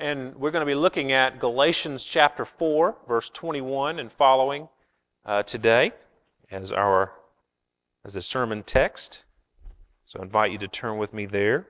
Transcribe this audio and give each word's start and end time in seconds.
and 0.00 0.34
we're 0.36 0.50
going 0.50 0.62
to 0.62 0.66
be 0.66 0.74
looking 0.74 1.12
at 1.12 1.38
Galatians 1.40 2.02
chapter 2.02 2.46
4, 2.46 2.96
verse 3.06 3.30
21 3.34 3.98
and 3.98 4.10
following 4.12 4.68
uh, 5.26 5.42
today 5.42 5.92
as 6.50 6.72
our 6.72 7.12
as 8.04 8.14
the 8.14 8.22
sermon 8.22 8.62
text. 8.62 9.24
So 10.06 10.20
I 10.20 10.22
invite 10.22 10.52
you 10.52 10.58
to 10.58 10.68
turn 10.68 10.96
with 10.96 11.12
me 11.12 11.26
there. 11.26 11.66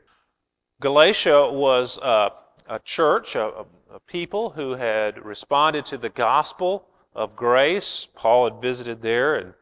Galatia 0.80 1.50
was 1.50 1.98
uh, 1.98 2.30
a 2.68 2.78
church, 2.78 3.34
a, 3.34 3.64
a 3.92 3.98
people 4.06 4.50
who 4.50 4.76
had 4.76 5.24
responded 5.24 5.84
to 5.86 5.98
the 5.98 6.08
gospel 6.08 6.86
of 7.12 7.34
grace. 7.34 8.06
Paul 8.14 8.48
had 8.48 8.62
visited 8.62 9.02
there, 9.02 9.34
and 9.34 9.54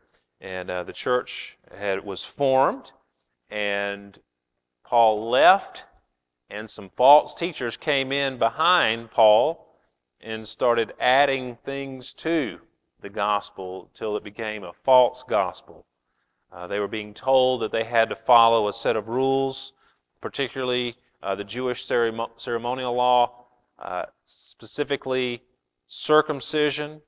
and 0.42 0.70
uh, 0.70 0.84
the 0.84 0.92
church 0.92 1.56
had 1.76 2.04
was 2.04 2.22
formed, 2.22 2.92
and 3.50 4.18
Paul 4.84 5.30
left, 5.30 5.84
and 6.50 6.68
some 6.70 6.90
false 6.96 7.34
teachers 7.34 7.76
came 7.76 8.12
in 8.12 8.38
behind 8.38 9.10
Paul 9.10 9.66
and 10.20 10.46
started 10.46 10.92
adding 10.98 11.58
things 11.64 12.12
to 12.14 12.58
the 13.00 13.10
gospel 13.10 13.90
till 13.94 14.16
it 14.16 14.24
became 14.24 14.64
a 14.64 14.72
false 14.84 15.24
gospel. 15.28 15.84
Uh, 16.52 16.66
they 16.66 16.80
were 16.80 16.88
being 16.88 17.14
told 17.14 17.60
that 17.60 17.72
they 17.72 17.84
had 17.84 18.08
to 18.08 18.16
follow 18.16 18.68
a 18.68 18.72
set 18.72 18.96
of 18.96 19.08
rules, 19.08 19.72
particularly 20.20 20.96
uh, 21.22 21.34
the 21.34 21.44
Jewish 21.44 21.86
ceremonial 21.86 22.94
law, 22.94 23.44
uh, 23.78 24.04
specifically 24.24 25.42
circumcision, 25.86 27.02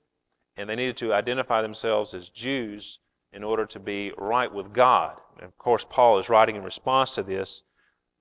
and 0.56 0.68
they 0.68 0.76
needed 0.76 0.98
to 0.98 1.14
identify 1.14 1.62
themselves 1.62 2.12
as 2.12 2.28
Jews 2.28 2.98
in 3.32 3.42
order 3.42 3.64
to 3.66 3.78
be 3.78 4.12
right 4.18 4.52
with 4.52 4.72
God. 4.72 5.16
And 5.36 5.46
of 5.46 5.56
course, 5.58 5.86
Paul 5.88 6.18
is 6.18 6.28
writing 6.28 6.56
in 6.56 6.62
response 6.62 7.12
to 7.12 7.22
this, 7.22 7.62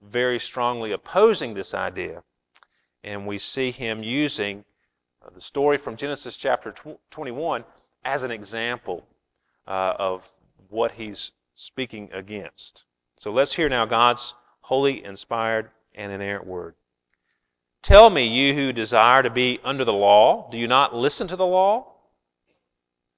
very 0.01 0.39
strongly 0.39 0.91
opposing 0.91 1.53
this 1.53 1.73
idea. 1.73 2.23
And 3.03 3.27
we 3.27 3.39
see 3.39 3.71
him 3.71 4.03
using 4.03 4.63
uh, 5.25 5.29
the 5.33 5.41
story 5.41 5.77
from 5.77 5.97
Genesis 5.97 6.37
chapter 6.37 6.73
21 7.11 7.63
as 8.03 8.23
an 8.23 8.31
example 8.31 9.05
uh, 9.67 9.93
of 9.97 10.23
what 10.69 10.91
he's 10.93 11.31
speaking 11.55 12.09
against. 12.13 12.83
So 13.19 13.31
let's 13.31 13.53
hear 13.53 13.69
now 13.69 13.85
God's 13.85 14.33
holy, 14.61 15.03
inspired, 15.03 15.69
and 15.95 16.11
inerrant 16.11 16.45
word. 16.45 16.75
Tell 17.81 18.09
me, 18.09 18.27
you 18.27 18.53
who 18.53 18.73
desire 18.73 19.23
to 19.23 19.29
be 19.29 19.59
under 19.63 19.85
the 19.85 19.93
law, 19.93 20.49
do 20.51 20.57
you 20.57 20.67
not 20.67 20.93
listen 20.93 21.27
to 21.29 21.35
the 21.35 21.45
law? 21.45 21.93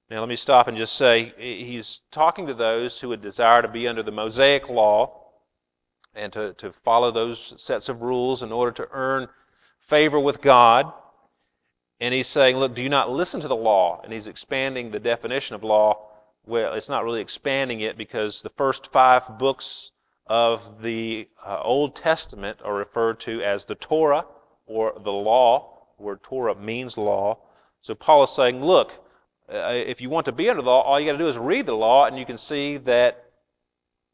Now, 0.08 0.20
let 0.20 0.28
me 0.28 0.36
stop 0.36 0.68
and 0.68 0.76
just 0.76 0.94
say 0.96 1.32
he's 1.38 2.02
talking 2.10 2.46
to 2.46 2.54
those 2.54 2.98
who 2.98 3.08
would 3.08 3.22
desire 3.22 3.62
to 3.62 3.68
be 3.68 3.88
under 3.88 4.02
the 4.02 4.10
Mosaic 4.10 4.68
law 4.68 5.21
and 6.14 6.32
to, 6.32 6.52
to 6.54 6.72
follow 6.84 7.10
those 7.10 7.54
sets 7.56 7.88
of 7.88 8.02
rules 8.02 8.42
in 8.42 8.52
order 8.52 8.72
to 8.72 8.88
earn 8.92 9.28
favor 9.88 10.20
with 10.20 10.40
God. 10.40 10.92
And 12.00 12.12
he's 12.12 12.28
saying, 12.28 12.56
look, 12.56 12.74
do 12.74 12.82
you 12.82 12.88
not 12.88 13.10
listen 13.10 13.40
to 13.40 13.48
the 13.48 13.56
law? 13.56 14.00
And 14.02 14.12
he's 14.12 14.26
expanding 14.26 14.90
the 14.90 14.98
definition 14.98 15.54
of 15.54 15.62
law. 15.62 16.08
Well, 16.44 16.74
it's 16.74 16.88
not 16.88 17.04
really 17.04 17.20
expanding 17.20 17.80
it 17.80 17.96
because 17.96 18.42
the 18.42 18.50
first 18.56 18.90
five 18.92 19.38
books 19.38 19.92
of 20.26 20.82
the 20.82 21.28
uh, 21.46 21.60
Old 21.62 21.94
Testament 21.94 22.58
are 22.64 22.74
referred 22.74 23.20
to 23.20 23.42
as 23.42 23.64
the 23.64 23.74
Torah 23.76 24.24
or 24.66 24.94
the 25.02 25.12
law, 25.12 25.86
where 25.98 26.16
Torah 26.16 26.54
means 26.54 26.96
law. 26.96 27.38
So 27.80 27.94
Paul 27.94 28.24
is 28.24 28.30
saying, 28.30 28.62
look, 28.62 28.92
uh, 29.52 29.72
if 29.72 30.00
you 30.00 30.10
want 30.10 30.26
to 30.26 30.32
be 30.32 30.48
under 30.48 30.62
the 30.62 30.68
law, 30.68 30.82
all 30.82 30.98
you 30.98 31.06
got 31.06 31.12
to 31.12 31.18
do 31.18 31.28
is 31.28 31.38
read 31.38 31.66
the 31.66 31.74
law, 31.74 32.06
and 32.06 32.18
you 32.18 32.26
can 32.26 32.38
see 32.38 32.78
that 32.78 33.24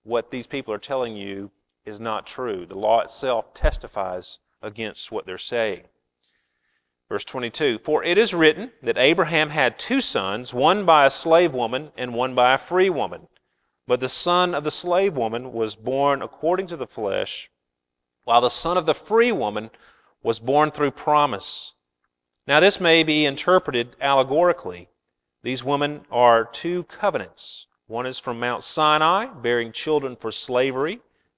what 0.04 0.30
these 0.30 0.46
people 0.46 0.72
are 0.74 0.78
telling 0.78 1.16
you 1.16 1.50
is 1.88 1.98
not 1.98 2.26
true. 2.26 2.66
The 2.66 2.78
law 2.78 3.00
itself 3.00 3.52
testifies 3.54 4.38
against 4.62 5.10
what 5.10 5.26
they're 5.26 5.38
saying. 5.38 5.84
Verse 7.08 7.24
22 7.24 7.78
For 7.84 8.04
it 8.04 8.18
is 8.18 8.34
written 8.34 8.70
that 8.82 8.98
Abraham 8.98 9.50
had 9.50 9.78
two 9.78 10.00
sons, 10.00 10.52
one 10.52 10.84
by 10.84 11.06
a 11.06 11.10
slave 11.10 11.54
woman 11.54 11.90
and 11.96 12.14
one 12.14 12.34
by 12.34 12.52
a 12.54 12.58
free 12.58 12.90
woman. 12.90 13.28
But 13.86 14.00
the 14.00 14.08
son 14.10 14.54
of 14.54 14.64
the 14.64 14.70
slave 14.70 15.16
woman 15.16 15.52
was 15.52 15.74
born 15.74 16.20
according 16.20 16.66
to 16.66 16.76
the 16.76 16.86
flesh, 16.86 17.50
while 18.24 18.42
the 18.42 18.50
son 18.50 18.76
of 18.76 18.84
the 18.84 18.94
free 18.94 19.32
woman 19.32 19.70
was 20.22 20.38
born 20.38 20.70
through 20.70 20.90
promise. 20.90 21.72
Now, 22.46 22.60
this 22.60 22.78
may 22.78 23.02
be 23.02 23.24
interpreted 23.24 23.96
allegorically. 24.00 24.90
These 25.42 25.64
women 25.64 26.04
are 26.10 26.44
two 26.44 26.84
covenants. 26.84 27.66
One 27.86 28.04
is 28.04 28.18
from 28.18 28.38
Mount 28.38 28.62
Sinai, 28.62 29.26
bearing 29.26 29.72
children 29.72 30.16
for 30.16 30.30
slavery. 30.30 31.00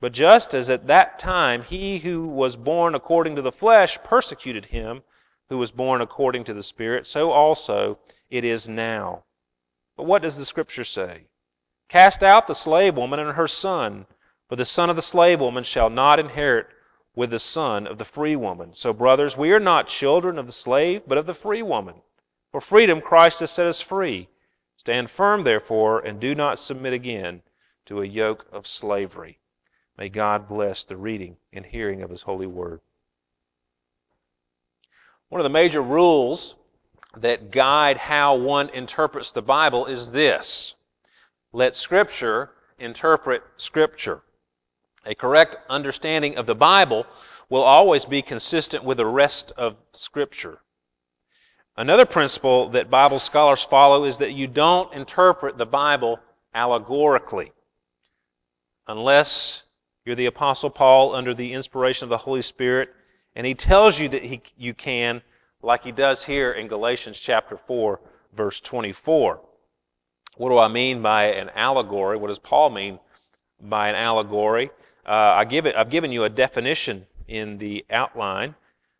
But 0.00 0.12
just 0.12 0.54
as 0.54 0.70
at 0.70 0.86
that 0.86 1.18
time 1.18 1.62
he 1.62 1.98
who 1.98 2.26
was 2.26 2.56
born 2.56 2.94
according 2.94 3.36
to 3.36 3.42
the 3.42 3.52
flesh 3.52 3.98
persecuted 4.02 4.66
him 4.66 5.02
who 5.50 5.58
was 5.58 5.72
born 5.72 6.00
according 6.00 6.44
to 6.44 6.54
the 6.54 6.62
Spirit, 6.62 7.06
so 7.06 7.32
also 7.32 7.98
it 8.30 8.44
is 8.44 8.68
now. 8.68 9.24
But 9.96 10.04
what 10.04 10.22
does 10.22 10.36
the 10.36 10.46
Scripture 10.46 10.84
say? 10.84 11.24
Cast 11.88 12.22
out 12.22 12.46
the 12.46 12.54
slave 12.54 12.96
woman 12.96 13.18
and 13.18 13.32
her 13.32 13.48
son, 13.48 14.06
for 14.48 14.56
the 14.56 14.64
son 14.64 14.88
of 14.88 14.96
the 14.96 15.02
slave 15.02 15.40
woman 15.40 15.64
shall 15.64 15.90
not 15.90 16.18
inherit 16.18 16.68
with 17.14 17.30
the 17.30 17.40
son 17.40 17.86
of 17.86 17.98
the 17.98 18.04
free 18.04 18.36
woman. 18.36 18.72
So, 18.72 18.92
brothers, 18.92 19.36
we 19.36 19.52
are 19.52 19.60
not 19.60 19.88
children 19.88 20.38
of 20.38 20.46
the 20.46 20.52
slave, 20.52 21.02
but 21.06 21.18
of 21.18 21.26
the 21.26 21.34
free 21.34 21.62
woman. 21.62 21.96
For 22.52 22.60
freedom 22.60 23.00
Christ 23.00 23.40
has 23.40 23.50
set 23.50 23.66
us 23.66 23.80
free. 23.80 24.28
Stand 24.76 25.10
firm, 25.10 25.44
therefore, 25.44 25.98
and 26.00 26.20
do 26.20 26.34
not 26.34 26.58
submit 26.58 26.92
again 26.92 27.42
to 27.86 28.00
a 28.00 28.06
yoke 28.06 28.46
of 28.52 28.66
slavery. 28.66 29.40
May 30.00 30.08
God 30.08 30.48
bless 30.48 30.82
the 30.82 30.96
reading 30.96 31.36
and 31.52 31.66
hearing 31.66 32.00
of 32.00 32.08
His 32.08 32.22
holy 32.22 32.46
word. 32.46 32.80
One 35.28 35.42
of 35.42 35.44
the 35.44 35.50
major 35.50 35.82
rules 35.82 36.54
that 37.18 37.50
guide 37.50 37.98
how 37.98 38.34
one 38.34 38.70
interprets 38.70 39.30
the 39.30 39.42
Bible 39.42 39.84
is 39.84 40.10
this 40.12 40.74
let 41.52 41.76
Scripture 41.76 42.50
interpret 42.78 43.42
Scripture. 43.58 44.22
A 45.04 45.14
correct 45.14 45.58
understanding 45.68 46.38
of 46.38 46.46
the 46.46 46.54
Bible 46.54 47.04
will 47.50 47.62
always 47.62 48.06
be 48.06 48.22
consistent 48.22 48.84
with 48.84 48.96
the 48.96 49.06
rest 49.06 49.52
of 49.58 49.76
Scripture. 49.92 50.60
Another 51.76 52.06
principle 52.06 52.70
that 52.70 52.88
Bible 52.88 53.18
scholars 53.18 53.66
follow 53.68 54.04
is 54.04 54.16
that 54.16 54.32
you 54.32 54.46
don't 54.46 54.94
interpret 54.94 55.58
the 55.58 55.66
Bible 55.66 56.20
allegorically. 56.54 57.52
Unless 58.88 59.64
you're 60.10 60.16
the 60.16 60.26
Apostle 60.26 60.70
Paul 60.70 61.14
under 61.14 61.34
the 61.34 61.52
inspiration 61.52 62.02
of 62.02 62.10
the 62.10 62.16
Holy 62.16 62.42
Spirit, 62.42 62.88
and 63.36 63.46
he 63.46 63.54
tells 63.54 63.96
you 63.96 64.08
that 64.08 64.24
he, 64.24 64.42
you 64.58 64.74
can, 64.74 65.22
like 65.62 65.84
he 65.84 65.92
does 65.92 66.24
here 66.24 66.50
in 66.50 66.66
Galatians 66.66 67.16
chapter 67.16 67.60
4, 67.68 68.00
verse 68.36 68.58
24. 68.58 69.40
What 70.36 70.48
do 70.48 70.58
I 70.58 70.66
mean 70.66 71.00
by 71.00 71.26
an 71.26 71.48
allegory? 71.50 72.16
What 72.16 72.26
does 72.26 72.40
Paul 72.40 72.70
mean 72.70 72.98
by 73.60 73.88
an 73.88 73.94
allegory? 73.94 74.72
Uh, 75.06 75.12
I 75.12 75.44
give 75.44 75.66
it, 75.66 75.76
I've 75.76 75.90
given 75.90 76.10
you 76.10 76.24
a 76.24 76.28
definition 76.28 77.06
in 77.28 77.58
the 77.58 77.84
outline 77.88 78.56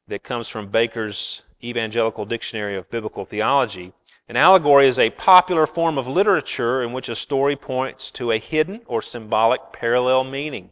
that 0.07 0.23
comes 0.23 0.47
from 0.47 0.69
Baker's 0.69 1.43
Evangelical 1.61 2.25
Dictionary 2.25 2.77
of 2.77 2.89
Biblical 2.89 3.25
Theology. 3.25 3.93
An 4.29 4.37
allegory 4.37 4.87
is 4.87 5.01
a 5.01 5.11
popular 5.11 5.67
form 5.67 5.99
of 5.99 6.07
literature 6.07 6.85
in 6.85 6.93
which 6.93 7.09
a 7.09 7.17
story 7.17 7.57
points 7.57 8.13
to 8.13 8.31
a 8.31 8.39
hidden 8.39 8.83
or 8.87 9.03
symbolic 9.03 9.73
parallel 9.73 10.23
meaning. 10.23 10.71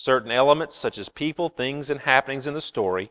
Certain 0.00 0.30
elements, 0.30 0.76
such 0.76 0.96
as 0.96 1.08
people, 1.08 1.48
things, 1.48 1.90
and 1.90 1.98
happenings 1.98 2.46
in 2.46 2.54
the 2.54 2.60
story, 2.60 3.10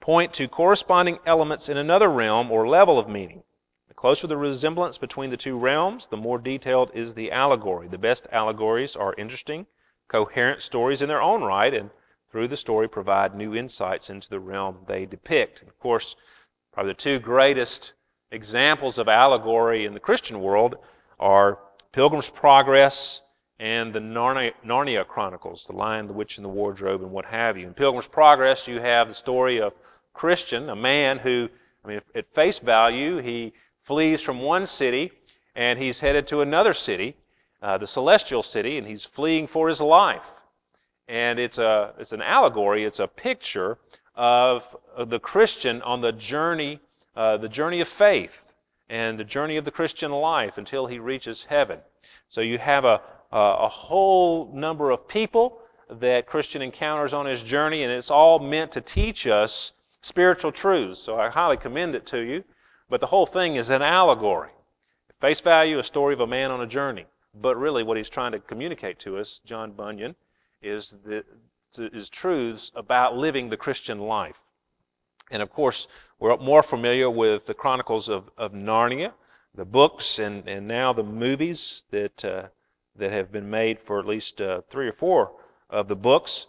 point 0.00 0.32
to 0.32 0.48
corresponding 0.48 1.18
elements 1.26 1.68
in 1.68 1.76
another 1.76 2.08
realm 2.08 2.50
or 2.50 2.66
level 2.66 2.98
of 2.98 3.06
meaning. 3.06 3.42
The 3.88 3.92
closer 3.92 4.26
the 4.26 4.38
resemblance 4.38 4.96
between 4.96 5.28
the 5.28 5.36
two 5.36 5.58
realms, 5.58 6.06
the 6.06 6.16
more 6.16 6.38
detailed 6.38 6.90
is 6.94 7.12
the 7.12 7.30
allegory. 7.30 7.86
The 7.86 7.98
best 7.98 8.26
allegories 8.32 8.96
are 8.96 9.12
interesting, 9.18 9.66
coherent 10.08 10.62
stories 10.62 11.02
in 11.02 11.08
their 11.08 11.20
own 11.20 11.42
right, 11.42 11.74
and 11.74 11.90
through 12.32 12.48
the 12.48 12.56
story 12.56 12.88
provide 12.88 13.34
new 13.34 13.54
insights 13.54 14.08
into 14.08 14.30
the 14.30 14.40
realm 14.40 14.86
they 14.88 15.04
depict. 15.04 15.60
And 15.60 15.68
of 15.68 15.78
course, 15.78 16.16
probably 16.72 16.92
the 16.92 16.98
two 16.98 17.18
greatest 17.18 17.92
examples 18.30 18.98
of 18.98 19.06
allegory 19.06 19.84
in 19.84 19.92
the 19.92 20.00
Christian 20.00 20.40
world 20.40 20.76
are 21.20 21.58
Pilgrim's 21.92 22.30
Progress 22.30 23.20
and 23.58 23.92
the 23.92 24.00
Narnia, 24.00 24.52
Narnia, 24.64 25.06
Chronicles, 25.06 25.64
The 25.66 25.76
Lion, 25.76 26.06
the 26.06 26.12
Witch, 26.12 26.36
and 26.36 26.44
the 26.44 26.50
Wardrobe, 26.50 27.02
and 27.02 27.10
what 27.10 27.24
have 27.24 27.56
you. 27.56 27.66
In 27.66 27.74
Pilgrim's 27.74 28.06
Progress, 28.06 28.68
you 28.68 28.80
have 28.80 29.08
the 29.08 29.14
story 29.14 29.60
of 29.60 29.72
Christian, 30.12 30.68
a 30.68 30.76
man 30.76 31.18
who, 31.18 31.48
I 31.84 31.88
mean, 31.88 32.00
at 32.14 32.34
face 32.34 32.58
value, 32.58 33.18
he 33.18 33.52
flees 33.84 34.20
from 34.20 34.40
one 34.40 34.66
city 34.66 35.12
and 35.54 35.78
he's 35.78 36.00
headed 36.00 36.26
to 36.26 36.42
another 36.42 36.74
city, 36.74 37.16
uh, 37.62 37.78
the 37.78 37.86
celestial 37.86 38.42
city, 38.42 38.76
and 38.76 38.86
he's 38.86 39.06
fleeing 39.06 39.46
for 39.46 39.68
his 39.68 39.80
life. 39.80 40.26
And 41.08 41.38
it's, 41.38 41.56
a, 41.56 41.94
it's 41.98 42.12
an 42.12 42.20
allegory, 42.20 42.84
it's 42.84 42.98
a 42.98 43.06
picture 43.06 43.78
of, 44.14 44.62
the 45.08 45.18
Christian 45.18 45.82
on 45.82 46.00
the 46.00 46.12
journey, 46.12 46.80
uh, 47.14 47.36
the 47.36 47.48
journey 47.48 47.80
of 47.80 47.88
faith 47.88 48.32
and 48.88 49.18
the 49.18 49.24
journey 49.24 49.56
of 49.56 49.64
the 49.64 49.70
Christian 49.70 50.10
life 50.10 50.56
until 50.56 50.86
he 50.86 50.98
reaches 50.98 51.46
heaven. 51.48 51.80
So 52.28 52.40
you 52.40 52.58
have 52.58 52.84
a, 52.84 53.00
a, 53.32 53.38
a 53.38 53.68
whole 53.68 54.52
number 54.52 54.90
of 54.90 55.08
people 55.08 55.58
that 55.88 56.26
Christian 56.26 56.62
encounters 56.62 57.12
on 57.12 57.26
his 57.26 57.42
journey, 57.42 57.82
and 57.82 57.92
it's 57.92 58.10
all 58.10 58.38
meant 58.38 58.72
to 58.72 58.80
teach 58.80 59.26
us 59.26 59.72
spiritual 60.02 60.52
truths. 60.52 61.00
So 61.02 61.18
I 61.18 61.28
highly 61.28 61.56
commend 61.56 61.94
it 61.94 62.06
to 62.06 62.18
you. 62.18 62.44
But 62.88 63.00
the 63.00 63.06
whole 63.06 63.26
thing 63.26 63.56
is 63.56 63.68
an 63.68 63.82
allegory. 63.82 64.50
Face 65.20 65.40
value, 65.40 65.78
a 65.78 65.84
story 65.84 66.14
of 66.14 66.20
a 66.20 66.26
man 66.26 66.50
on 66.50 66.60
a 66.60 66.66
journey. 66.66 67.06
But 67.34 67.56
really, 67.56 67.82
what 67.82 67.96
he's 67.96 68.08
trying 68.08 68.32
to 68.32 68.38
communicate 68.38 68.98
to 69.00 69.18
us, 69.18 69.40
John 69.44 69.72
Bunyan, 69.72 70.14
is, 70.62 70.94
the, 71.04 71.24
is 71.76 72.08
truths 72.08 72.70
about 72.74 73.16
living 73.16 73.48
the 73.48 73.56
Christian 73.56 73.98
life. 73.98 74.36
And 75.30 75.42
of 75.42 75.50
course, 75.50 75.88
we're 76.20 76.36
more 76.36 76.62
familiar 76.62 77.10
with 77.10 77.46
the 77.46 77.54
Chronicles 77.54 78.08
of, 78.08 78.30
of 78.38 78.52
Narnia, 78.52 79.12
the 79.54 79.64
books, 79.64 80.18
and, 80.18 80.46
and 80.48 80.68
now 80.68 80.92
the 80.92 81.02
movies 81.02 81.84
that, 81.90 82.24
uh, 82.24 82.48
that 82.98 83.12
have 83.12 83.32
been 83.32 83.50
made 83.50 83.78
for 83.86 83.98
at 83.98 84.06
least 84.06 84.40
uh, 84.40 84.62
three 84.70 84.88
or 84.88 84.92
four 84.92 85.32
of 85.70 85.88
the 85.88 85.96
books. 85.96 86.46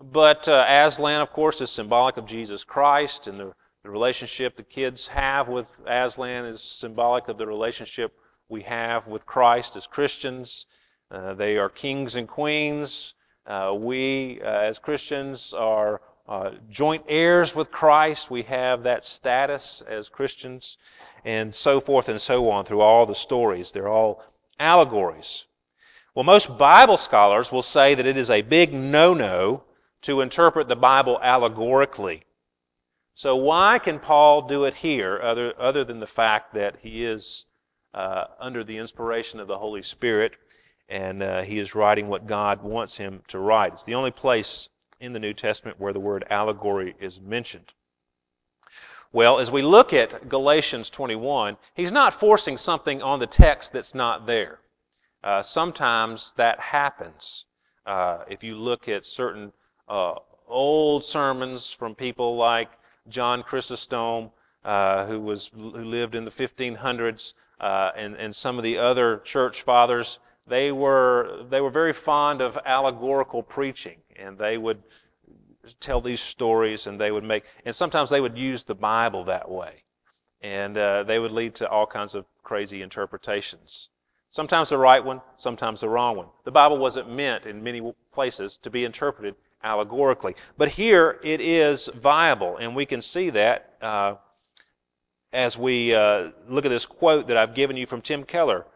But 0.00 0.48
uh, 0.48 0.64
Aslan, 0.68 1.20
of 1.20 1.30
course, 1.30 1.60
is 1.60 1.70
symbolic 1.70 2.16
of 2.16 2.26
Jesus 2.26 2.62
Christ, 2.64 3.26
and 3.26 3.38
the, 3.40 3.52
the 3.82 3.90
relationship 3.90 4.56
the 4.56 4.62
kids 4.62 5.08
have 5.08 5.48
with 5.48 5.66
Aslan 5.86 6.44
is 6.44 6.62
symbolic 6.62 7.28
of 7.28 7.38
the 7.38 7.46
relationship 7.46 8.12
we 8.48 8.62
have 8.62 9.06
with 9.06 9.26
Christ 9.26 9.76
as 9.76 9.86
Christians. 9.86 10.66
Uh, 11.10 11.34
they 11.34 11.56
are 11.56 11.68
kings 11.68 12.14
and 12.14 12.28
queens. 12.28 13.14
Uh, 13.46 13.74
we, 13.74 14.40
uh, 14.42 14.46
as 14.46 14.78
Christians, 14.78 15.54
are 15.56 16.00
uh, 16.28 16.50
joint 16.68 17.04
heirs 17.08 17.54
with 17.54 17.70
Christ. 17.70 18.30
We 18.30 18.42
have 18.42 18.82
that 18.82 19.04
status 19.04 19.82
as 19.88 20.08
Christians, 20.08 20.76
and 21.24 21.54
so 21.54 21.80
forth 21.80 22.08
and 22.08 22.20
so 22.20 22.50
on 22.50 22.66
through 22.66 22.82
all 22.82 23.06
the 23.06 23.14
stories. 23.14 23.72
They're 23.72 23.88
all 23.88 24.22
allegories. 24.60 25.46
Well, 26.18 26.24
most 26.24 26.58
Bible 26.58 26.96
scholars 26.96 27.52
will 27.52 27.62
say 27.62 27.94
that 27.94 28.04
it 28.04 28.18
is 28.18 28.28
a 28.28 28.42
big 28.42 28.74
no 28.74 29.14
no 29.14 29.62
to 30.02 30.20
interpret 30.20 30.66
the 30.66 30.74
Bible 30.74 31.16
allegorically. 31.22 32.24
So, 33.14 33.36
why 33.36 33.78
can 33.78 34.00
Paul 34.00 34.48
do 34.48 34.64
it 34.64 34.74
here, 34.74 35.20
other, 35.22 35.54
other 35.60 35.84
than 35.84 36.00
the 36.00 36.08
fact 36.08 36.54
that 36.54 36.78
he 36.82 37.04
is 37.04 37.46
uh, 37.94 38.24
under 38.40 38.64
the 38.64 38.78
inspiration 38.78 39.38
of 39.38 39.46
the 39.46 39.58
Holy 39.58 39.80
Spirit 39.80 40.32
and 40.88 41.22
uh, 41.22 41.42
he 41.42 41.60
is 41.60 41.76
writing 41.76 42.08
what 42.08 42.26
God 42.26 42.64
wants 42.64 42.96
him 42.96 43.22
to 43.28 43.38
write? 43.38 43.74
It's 43.74 43.84
the 43.84 43.94
only 43.94 44.10
place 44.10 44.68
in 44.98 45.12
the 45.12 45.20
New 45.20 45.34
Testament 45.34 45.78
where 45.78 45.92
the 45.92 46.00
word 46.00 46.26
allegory 46.28 46.96
is 46.98 47.20
mentioned. 47.20 47.72
Well, 49.12 49.38
as 49.38 49.52
we 49.52 49.62
look 49.62 49.92
at 49.92 50.28
Galatians 50.28 50.90
21, 50.90 51.58
he's 51.74 51.92
not 51.92 52.18
forcing 52.18 52.56
something 52.56 53.02
on 53.02 53.20
the 53.20 53.28
text 53.28 53.72
that's 53.72 53.94
not 53.94 54.26
there. 54.26 54.58
Uh, 55.22 55.42
sometimes 55.42 56.32
that 56.36 56.60
happens. 56.60 57.44
Uh, 57.84 58.18
if 58.28 58.44
you 58.44 58.54
look 58.54 58.88
at 58.88 59.04
certain 59.04 59.52
uh, 59.88 60.14
old 60.46 61.04
sermons 61.04 61.74
from 61.78 61.94
people 61.94 62.36
like 62.36 62.68
John 63.08 63.42
Chrysostom, 63.42 64.30
who 64.64 65.20
was 65.20 65.50
who 65.54 65.84
lived 65.84 66.14
in 66.14 66.24
the 66.24 66.30
1500s, 66.30 67.32
uh, 67.60 67.90
and 67.96 68.14
and 68.16 68.34
some 68.34 68.58
of 68.58 68.64
the 68.64 68.78
other 68.78 69.18
church 69.24 69.62
fathers, 69.62 70.18
they 70.46 70.70
were 70.70 71.44
they 71.50 71.60
were 71.60 71.70
very 71.70 71.92
fond 71.92 72.40
of 72.40 72.56
allegorical 72.64 73.42
preaching, 73.42 73.98
and 74.16 74.38
they 74.38 74.56
would 74.56 74.82
tell 75.80 76.00
these 76.00 76.20
stories, 76.20 76.86
and 76.86 77.00
they 77.00 77.10
would 77.10 77.24
make 77.24 77.44
and 77.64 77.74
sometimes 77.74 78.10
they 78.10 78.20
would 78.20 78.38
use 78.38 78.62
the 78.64 78.74
Bible 78.74 79.24
that 79.24 79.50
way, 79.50 79.82
and 80.40 80.78
uh, 80.78 81.02
they 81.02 81.18
would 81.18 81.32
lead 81.32 81.56
to 81.56 81.68
all 81.68 81.86
kinds 81.86 82.14
of 82.14 82.24
crazy 82.44 82.82
interpretations. 82.82 83.88
Sometimes 84.30 84.68
the 84.68 84.78
right 84.78 85.02
one, 85.02 85.22
sometimes 85.36 85.80
the 85.80 85.88
wrong 85.88 86.16
one. 86.16 86.26
The 86.44 86.50
Bible 86.50 86.78
wasn't 86.78 87.10
meant 87.10 87.46
in 87.46 87.62
many 87.62 87.94
places 88.12 88.58
to 88.62 88.70
be 88.70 88.84
interpreted 88.84 89.34
allegorically. 89.64 90.34
But 90.56 90.68
here 90.68 91.18
it 91.24 91.40
is 91.40 91.88
viable, 92.00 92.58
and 92.58 92.76
we 92.76 92.86
can 92.86 93.00
see 93.00 93.30
that 93.30 93.74
uh, 93.80 94.14
as 95.32 95.56
we 95.56 95.94
uh, 95.94 96.30
look 96.48 96.64
at 96.64 96.70
this 96.70 96.86
quote 96.86 97.28
that 97.28 97.36
I've 97.36 97.54
given 97.54 97.76
you 97.76 97.86
from 97.86 98.02
Tim 98.02 98.24
Keller. 98.24 98.66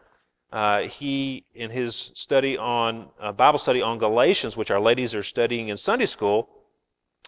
Uh, 0.51 0.81
he, 0.81 1.45
in 1.55 1.71
his 1.71 2.11
study 2.13 2.57
on 2.57 3.07
uh, 3.19 3.31
Bible 3.31 3.57
study 3.57 3.81
on 3.81 3.97
Galatians, 3.97 4.55
which 4.55 4.69
our 4.69 4.79
ladies 4.79 5.15
are 5.15 5.23
studying 5.23 5.69
in 5.69 5.77
Sunday 5.77 6.05
school, 6.05 6.47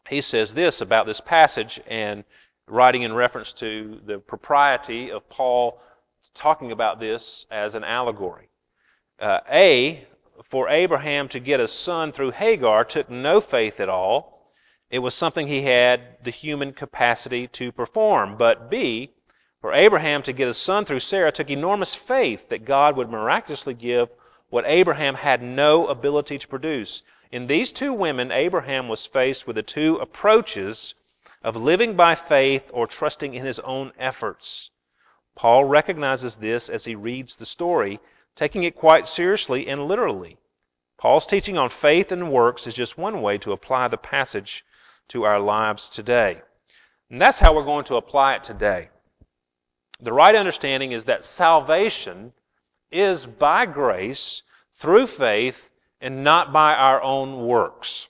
he 0.08 0.22
says 0.22 0.54
this 0.54 0.80
about 0.82 1.08
this 1.08 1.22
passage 1.22 1.80
and 1.88 2.24
writing 2.68 3.02
in 3.02 3.14
reference 3.14 3.52
to 3.54 4.00
the 4.06 4.20
propriety 4.20 5.12
of 5.12 5.28
Paul 5.30 5.80
talking 6.36 6.72
about 6.72 7.00
this 7.00 7.46
as 7.50 7.74
an 7.76 7.84
allegory. 7.84 8.50
Uh, 9.20 9.40
a, 9.50 10.06
for 10.44 10.70
Abraham 10.70 11.30
to 11.30 11.40
get 11.40 11.60
a 11.60 11.68
son 11.68 12.12
through 12.12 12.32
Hagar 12.32 12.84
took 12.84 13.10
no 13.10 13.42
faith 13.42 13.80
at 13.80 13.90
all. 13.90 14.46
It 14.90 15.00
was 15.00 15.14
something 15.16 15.48
he 15.48 15.64
had 15.64 16.18
the 16.24 16.32
human 16.32 16.74
capacity 16.74 17.48
to 17.48 17.72
perform. 17.72 18.38
But 18.38 18.70
B, 18.70 19.12
for 19.62 19.74
Abraham 19.74 20.22
to 20.24 20.34
get 20.34 20.48
a 20.48 20.54
son 20.54 20.86
through 20.86 21.00
Sarah 21.00 21.32
took 21.32 21.50
enormous 21.50 21.96
faith 21.96 22.50
that 22.50 22.66
God 22.66 22.96
would 22.96 23.10
miraculously 23.10 23.74
give 23.74 24.10
what 24.50 24.66
Abraham 24.68 25.16
had 25.16 25.42
no 25.42 25.88
ability 25.88 26.38
to 26.38 26.48
produce. 26.48 27.02
In 27.32 27.48
these 27.48 27.72
two 27.72 27.92
women, 27.92 28.32
Abraham 28.32 28.88
was 28.88 29.06
faced 29.08 29.48
with 29.48 29.56
the 29.56 29.64
two 29.64 29.96
approaches 29.96 30.94
of 31.44 31.56
living 31.56 31.96
by 31.96 32.16
faith 32.16 32.64
or 32.72 32.86
trusting 32.86 33.34
in 33.34 33.46
his 33.46 33.60
own 33.60 33.92
efforts. 33.98 34.70
Paul 35.36 35.66
recognizes 35.66 36.36
this 36.36 36.70
as 36.70 36.86
he 36.86 36.96
reads 36.96 37.36
the 37.36 37.46
story 37.46 38.00
taking 38.36 38.64
it 38.64 38.76
quite 38.76 39.08
seriously 39.08 39.68
and 39.68 39.86
literally. 39.86 40.38
Paul's 40.98 41.26
teaching 41.26 41.58
on 41.58 41.70
faith 41.70 42.12
and 42.12 42.32
works 42.32 42.68
is 42.68 42.74
just 42.74 42.98
one 42.98 43.22
way 43.22 43.38
to 43.40 43.52
apply 43.52 43.88
the 43.88 43.98
passage 43.98 44.64
to 45.10 45.24
our 45.24 45.40
lives 45.40 45.90
today. 45.90 46.42
And 47.10 47.22
that's 47.22 47.40
how 47.40 47.54
we're 47.54 47.66
going 47.66 47.86
to 47.86 47.96
apply 47.96 48.36
it 48.36 48.44
today. 48.44 48.90
The 50.02 50.14
right 50.14 50.36
understanding 50.36 50.92
is 50.92 51.06
that 51.06 51.24
salvation 51.24 52.34
is 52.92 53.26
by 53.26 53.66
grace 53.66 54.42
through 54.80 55.08
faith 55.08 55.56
and 56.02 56.24
not 56.24 56.52
by 56.52 56.74
our 56.74 57.02
own 57.02 57.48
works. 57.48 58.08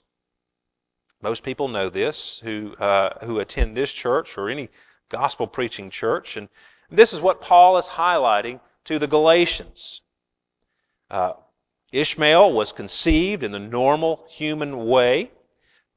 Most 1.22 1.42
people 1.42 1.68
know 1.68 1.88
this 1.88 2.40
who, 2.44 2.74
uh, 2.76 3.24
who 3.24 3.38
attend 3.38 3.76
this 3.76 3.92
church 3.92 4.36
or 4.36 4.48
any 4.48 4.68
gospel 5.08 5.46
preaching 5.46 5.90
church. 5.90 6.36
And 6.36 6.48
this 6.90 7.12
is 7.12 7.20
what 7.20 7.40
Paul 7.40 7.78
is 7.78 7.86
highlighting 7.86 8.60
to 8.84 8.98
the 8.98 9.06
Galatians. 9.06 10.00
Uh, 11.10 11.32
Ishmael 11.92 12.52
was 12.52 12.72
conceived 12.72 13.42
in 13.42 13.52
the 13.52 13.58
normal 13.58 14.24
human 14.28 14.86
way 14.86 15.30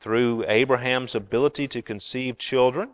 through 0.01 0.45
Abraham's 0.47 1.15
ability 1.15 1.67
to 1.69 1.81
conceive 1.81 2.37
children. 2.37 2.89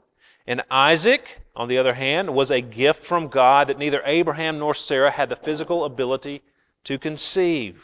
And 0.47 0.63
Isaac, 0.69 1.41
on 1.55 1.67
the 1.67 1.77
other 1.77 1.93
hand, 1.93 2.33
was 2.33 2.51
a 2.51 2.61
gift 2.61 3.05
from 3.05 3.27
God 3.29 3.67
that 3.67 3.79
neither 3.79 4.01
Abraham 4.05 4.59
nor 4.59 4.73
Sarah 4.73 5.11
had 5.11 5.29
the 5.29 5.35
physical 5.35 5.85
ability 5.85 6.41
to 6.85 6.99
conceive. 6.99 7.81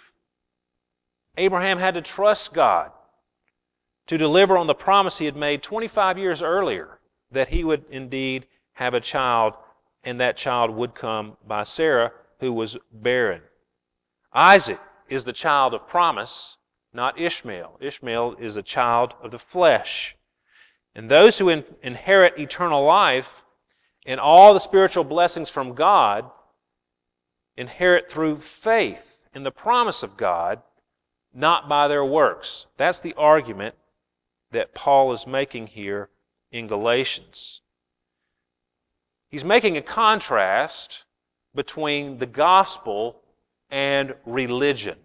Abraham 1.37 1.79
had 1.79 1.95
to 1.95 2.01
trust 2.01 2.53
God 2.53 2.91
to 4.07 4.17
deliver 4.17 4.57
on 4.57 4.67
the 4.67 4.73
promise 4.73 5.17
he 5.17 5.25
had 5.25 5.35
made 5.35 5.63
25 5.63 6.17
years 6.17 6.41
earlier 6.41 6.99
that 7.31 7.47
he 7.47 7.63
would 7.63 7.85
indeed 7.89 8.45
have 8.73 8.93
a 8.93 8.99
child, 8.99 9.53
and 10.03 10.19
that 10.19 10.37
child 10.37 10.71
would 10.71 10.95
come 10.95 11.37
by 11.47 11.63
Sarah, 11.63 12.11
who 12.39 12.51
was 12.51 12.77
barren. 12.91 13.41
Isaac 14.33 14.79
is 15.09 15.23
the 15.25 15.33
child 15.33 15.73
of 15.73 15.87
promise, 15.87 16.57
not 16.93 17.19
Ishmael. 17.19 17.77
Ishmael 17.81 18.35
is 18.39 18.57
a 18.57 18.63
child 18.63 19.13
of 19.21 19.31
the 19.31 19.39
flesh. 19.39 20.15
And 20.95 21.09
those 21.09 21.37
who 21.37 21.49
in, 21.49 21.63
inherit 21.83 22.39
eternal 22.39 22.83
life 22.83 23.27
and 24.05 24.19
all 24.19 24.53
the 24.53 24.59
spiritual 24.59 25.03
blessings 25.03 25.49
from 25.49 25.75
God 25.75 26.29
inherit 27.55 28.09
through 28.09 28.41
faith 28.61 29.01
in 29.33 29.43
the 29.43 29.51
promise 29.51 30.03
of 30.03 30.17
God, 30.17 30.61
not 31.33 31.69
by 31.69 31.87
their 31.87 32.03
works. 32.03 32.67
That's 32.77 32.99
the 32.99 33.13
argument 33.13 33.75
that 34.51 34.73
Paul 34.73 35.13
is 35.13 35.27
making 35.27 35.67
here 35.67 36.09
in 36.51 36.67
Galatians. 36.67 37.61
He's 39.31 39.43
making 39.45 39.77
a 39.77 39.81
contrast 39.81 41.05
between 41.55 42.19
the 42.19 42.25
gospel 42.25 43.21
and 43.69 44.13
religion. 44.25 44.97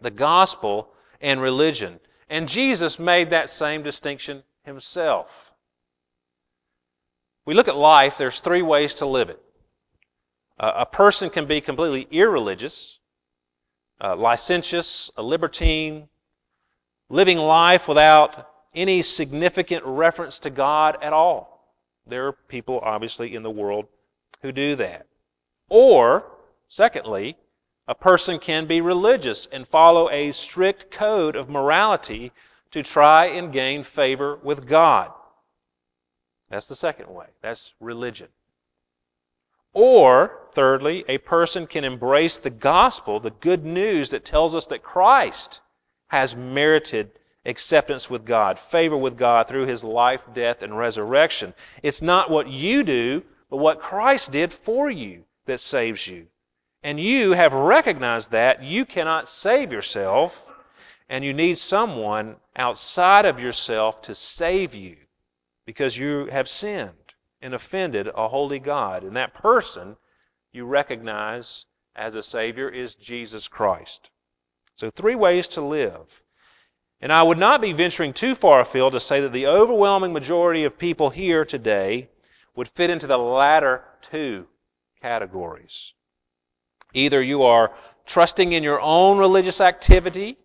The 0.00 0.10
gospel 0.10 0.88
and 1.20 1.40
religion. 1.40 2.00
And 2.28 2.48
Jesus 2.48 2.98
made 2.98 3.30
that 3.30 3.48
same 3.48 3.84
distinction 3.84 4.42
himself. 4.64 5.28
we 7.46 7.54
look 7.54 7.68
at 7.68 7.76
life, 7.76 8.14
there's 8.18 8.40
three 8.40 8.62
ways 8.62 8.94
to 8.94 9.06
live 9.06 9.30
it. 9.30 9.40
Uh, 10.58 10.72
a 10.78 10.86
person 10.86 11.30
can 11.30 11.46
be 11.46 11.60
completely 11.60 12.08
irreligious, 12.10 12.98
uh, 14.02 14.16
licentious, 14.16 15.10
a 15.16 15.22
libertine, 15.22 16.08
living 17.08 17.38
life 17.38 17.86
without 17.86 18.48
any 18.74 19.02
significant 19.02 19.84
reference 19.84 20.40
to 20.40 20.50
God 20.50 20.98
at 21.02 21.12
all. 21.12 21.55
There 22.06 22.26
are 22.26 22.32
people, 22.32 22.80
obviously, 22.82 23.34
in 23.34 23.42
the 23.42 23.50
world 23.50 23.86
who 24.42 24.52
do 24.52 24.76
that. 24.76 25.06
Or, 25.68 26.24
secondly, 26.68 27.36
a 27.88 27.94
person 27.94 28.38
can 28.38 28.66
be 28.66 28.80
religious 28.80 29.46
and 29.50 29.66
follow 29.68 30.10
a 30.10 30.32
strict 30.32 30.90
code 30.90 31.36
of 31.36 31.48
morality 31.48 32.32
to 32.72 32.82
try 32.82 33.26
and 33.26 33.52
gain 33.52 33.84
favor 33.84 34.38
with 34.42 34.68
God. 34.68 35.10
That's 36.50 36.66
the 36.66 36.76
second 36.76 37.12
way. 37.12 37.26
That's 37.42 37.72
religion. 37.80 38.28
Or, 39.72 40.48
thirdly, 40.54 41.04
a 41.08 41.18
person 41.18 41.66
can 41.66 41.84
embrace 41.84 42.36
the 42.36 42.50
gospel, 42.50 43.20
the 43.20 43.30
good 43.30 43.64
news 43.64 44.10
that 44.10 44.24
tells 44.24 44.54
us 44.54 44.66
that 44.66 44.82
Christ 44.82 45.60
has 46.08 46.34
merited 46.34 47.10
acceptance 47.46 48.10
with 48.10 48.24
God, 48.24 48.58
favor 48.70 48.96
with 48.96 49.16
God 49.16 49.48
through 49.48 49.66
his 49.66 49.82
life, 49.84 50.20
death, 50.34 50.62
and 50.62 50.76
resurrection. 50.76 51.54
It's 51.82 52.02
not 52.02 52.30
what 52.30 52.48
you 52.48 52.82
do, 52.82 53.22
but 53.48 53.58
what 53.58 53.80
Christ 53.80 54.32
did 54.32 54.52
for 54.64 54.90
you 54.90 55.22
that 55.46 55.60
saves 55.60 56.06
you. 56.06 56.26
And 56.82 57.00
you 57.00 57.32
have 57.32 57.52
recognized 57.52 58.32
that 58.32 58.62
you 58.62 58.84
cannot 58.84 59.28
save 59.28 59.72
yourself, 59.72 60.34
and 61.08 61.24
you 61.24 61.32
need 61.32 61.58
someone 61.58 62.36
outside 62.56 63.24
of 63.24 63.40
yourself 63.40 64.02
to 64.02 64.14
save 64.14 64.74
you 64.74 64.96
because 65.64 65.96
you 65.96 66.26
have 66.26 66.48
sinned 66.48 66.92
and 67.40 67.54
offended 67.54 68.08
a 68.14 68.28
holy 68.28 68.58
God. 68.58 69.02
And 69.02 69.16
that 69.16 69.34
person 69.34 69.96
you 70.52 70.64
recognize 70.64 71.64
as 71.94 72.14
a 72.14 72.22
Savior 72.22 72.68
is 72.68 72.94
Jesus 72.94 73.48
Christ. 73.48 74.10
So, 74.74 74.90
three 74.90 75.14
ways 75.14 75.48
to 75.48 75.60
live. 75.60 76.06
And 77.06 77.12
I 77.12 77.22
would 77.22 77.38
not 77.38 77.60
be 77.60 77.72
venturing 77.72 78.12
too 78.12 78.34
far 78.34 78.60
afield 78.60 78.92
to 78.94 78.98
say 78.98 79.20
that 79.20 79.32
the 79.32 79.46
overwhelming 79.46 80.12
majority 80.12 80.64
of 80.64 80.76
people 80.76 81.10
here 81.10 81.44
today 81.44 82.08
would 82.56 82.66
fit 82.74 82.90
into 82.90 83.06
the 83.06 83.16
latter 83.16 83.84
two 84.10 84.46
categories. 85.00 85.92
Either 86.94 87.22
you 87.22 87.44
are 87.44 87.70
trusting 88.06 88.50
in 88.50 88.64
your 88.64 88.80
own 88.80 89.18
religious 89.18 89.60
activity 89.60 90.36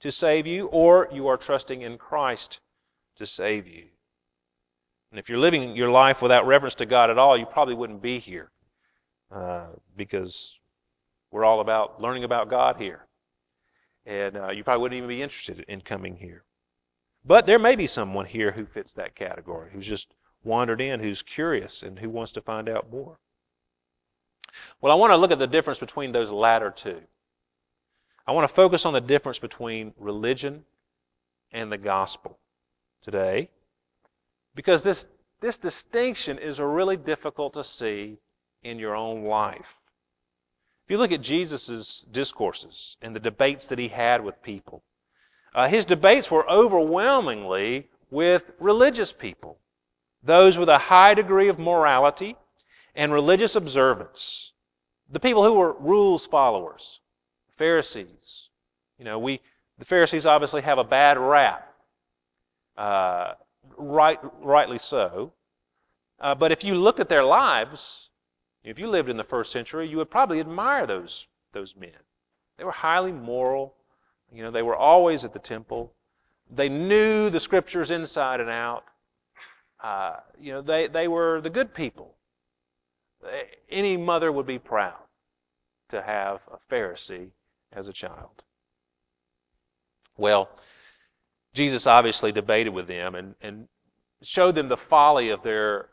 to 0.00 0.10
save 0.10 0.44
you, 0.44 0.66
or 0.72 1.08
you 1.12 1.28
are 1.28 1.36
trusting 1.36 1.82
in 1.82 1.98
Christ 1.98 2.58
to 3.18 3.24
save 3.24 3.68
you. 3.68 3.84
And 5.12 5.20
if 5.20 5.28
you're 5.28 5.38
living 5.38 5.76
your 5.76 5.92
life 5.92 6.20
without 6.20 6.48
reverence 6.48 6.74
to 6.74 6.84
God 6.84 7.10
at 7.10 7.18
all, 7.18 7.38
you 7.38 7.46
probably 7.46 7.74
wouldn't 7.74 8.02
be 8.02 8.18
here 8.18 8.50
uh, 9.32 9.66
because 9.96 10.58
we're 11.30 11.44
all 11.44 11.60
about 11.60 12.02
learning 12.02 12.24
about 12.24 12.50
God 12.50 12.76
here. 12.76 13.06
And 14.04 14.36
uh, 14.36 14.50
you 14.50 14.64
probably 14.64 14.82
wouldn't 14.82 14.98
even 14.98 15.08
be 15.08 15.22
interested 15.22 15.64
in 15.68 15.80
coming 15.80 16.16
here. 16.16 16.44
But 17.24 17.46
there 17.46 17.58
may 17.58 17.76
be 17.76 17.86
someone 17.86 18.26
here 18.26 18.52
who 18.52 18.66
fits 18.66 18.92
that 18.94 19.14
category, 19.14 19.70
who's 19.72 19.86
just 19.86 20.12
wandered 20.42 20.80
in, 20.80 21.00
who's 21.00 21.22
curious, 21.22 21.82
and 21.82 21.98
who 21.98 22.10
wants 22.10 22.32
to 22.32 22.40
find 22.40 22.68
out 22.68 22.90
more. 22.90 23.18
Well, 24.80 24.92
I 24.92 24.96
want 24.96 25.12
to 25.12 25.16
look 25.16 25.30
at 25.30 25.38
the 25.38 25.46
difference 25.46 25.78
between 25.78 26.12
those 26.12 26.30
latter 26.30 26.70
two. 26.70 27.00
I 28.26 28.32
want 28.32 28.48
to 28.48 28.54
focus 28.54 28.84
on 28.84 28.92
the 28.92 29.00
difference 29.00 29.38
between 29.38 29.94
religion 29.96 30.64
and 31.52 31.70
the 31.70 31.78
gospel 31.78 32.38
today 33.02 33.50
because 34.54 34.82
this, 34.82 35.06
this 35.40 35.58
distinction 35.58 36.38
is 36.38 36.58
really 36.60 36.96
difficult 36.96 37.54
to 37.54 37.64
see 37.64 38.18
in 38.62 38.78
your 38.78 38.94
own 38.94 39.24
life. 39.24 39.66
You 40.92 40.98
look 40.98 41.10
at 41.10 41.22
Jesus' 41.22 42.04
discourses 42.12 42.98
and 43.00 43.16
the 43.16 43.20
debates 43.20 43.66
that 43.68 43.78
he 43.78 43.88
had 43.88 44.22
with 44.22 44.42
people, 44.42 44.82
uh, 45.54 45.66
his 45.66 45.86
debates 45.86 46.30
were 46.30 46.46
overwhelmingly 46.50 47.88
with 48.10 48.42
religious 48.60 49.10
people, 49.10 49.56
those 50.22 50.58
with 50.58 50.68
a 50.68 50.76
high 50.76 51.14
degree 51.14 51.48
of 51.48 51.58
morality 51.58 52.36
and 52.94 53.10
religious 53.10 53.56
observance, 53.56 54.52
the 55.10 55.18
people 55.18 55.42
who 55.42 55.54
were 55.54 55.72
rules 55.80 56.26
followers, 56.26 57.00
Pharisees. 57.56 58.50
You 58.98 59.06
know, 59.06 59.18
we 59.18 59.40
the 59.78 59.86
Pharisees 59.86 60.26
obviously 60.26 60.60
have 60.60 60.76
a 60.76 60.84
bad 60.84 61.16
rap. 61.16 61.72
Uh, 62.76 63.32
right, 63.78 64.18
rightly 64.42 64.78
so. 64.78 65.32
Uh, 66.20 66.34
but 66.34 66.52
if 66.52 66.62
you 66.62 66.74
look 66.74 67.00
at 67.00 67.08
their 67.08 67.24
lives, 67.24 68.10
if 68.64 68.78
you 68.78 68.86
lived 68.86 69.08
in 69.08 69.16
the 69.16 69.24
first 69.24 69.52
century, 69.52 69.88
you 69.88 69.96
would 69.96 70.10
probably 70.10 70.40
admire 70.40 70.86
those, 70.86 71.26
those 71.52 71.74
men. 71.78 71.90
They 72.58 72.64
were 72.64 72.72
highly 72.72 73.12
moral. 73.12 73.74
You 74.32 74.42
know, 74.42 74.50
they 74.50 74.62
were 74.62 74.76
always 74.76 75.24
at 75.24 75.32
the 75.32 75.38
temple. 75.38 75.92
They 76.50 76.68
knew 76.68 77.30
the 77.30 77.40
scriptures 77.40 77.90
inside 77.90 78.40
and 78.40 78.50
out. 78.50 78.84
Uh, 79.82 80.16
you 80.40 80.52
know, 80.52 80.62
they, 80.62 80.86
they 80.86 81.08
were 81.08 81.40
the 81.40 81.50
good 81.50 81.74
people. 81.74 82.14
Any 83.70 83.96
mother 83.96 84.30
would 84.30 84.46
be 84.46 84.58
proud 84.58 84.98
to 85.90 86.02
have 86.02 86.40
a 86.50 86.72
Pharisee 86.72 87.30
as 87.72 87.88
a 87.88 87.92
child. 87.92 88.42
Well, 90.16 90.48
Jesus 91.54 91.86
obviously 91.86 92.32
debated 92.32 92.70
with 92.70 92.86
them 92.86 93.14
and, 93.14 93.34
and 93.40 93.68
showed 94.22 94.54
them 94.54 94.68
the 94.68 94.76
folly 94.76 95.30
of 95.30 95.42
their 95.42 95.88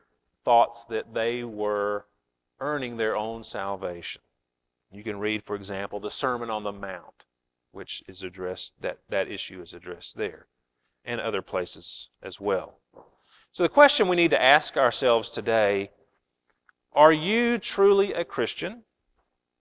thoughts 0.46 0.86
that 0.90 1.14
they 1.14 1.44
were 1.44 2.06
earning 2.60 2.98
their 2.98 3.16
own 3.16 3.44
salvation. 3.44 4.22
You 4.92 5.04
can 5.04 5.20
read, 5.20 5.44
for 5.46 5.56
example, 5.56 6.00
the 6.00 6.12
Sermon 6.12 6.50
on 6.50 6.64
the 6.64 6.72
Mount, 6.72 7.26
which 7.72 8.04
is 8.08 8.24
addressed, 8.24 8.74
that, 8.82 9.00
that 9.10 9.28
issue 9.28 9.62
is 9.62 9.74
addressed 9.74 10.18
there, 10.18 10.48
and 11.06 11.22
other 11.22 11.42
places 11.42 12.10
as 12.24 12.40
well. 12.40 12.80
So 13.52 13.64
the 13.64 13.70
question 13.70 14.08
we 14.08 14.16
need 14.16 14.32
to 14.32 14.42
ask 14.42 14.78
ourselves 14.78 15.30
today 15.30 15.92
are 16.94 17.14
you 17.14 17.60
truly 17.60 18.14
a 18.14 18.26
Christian, 18.26 18.84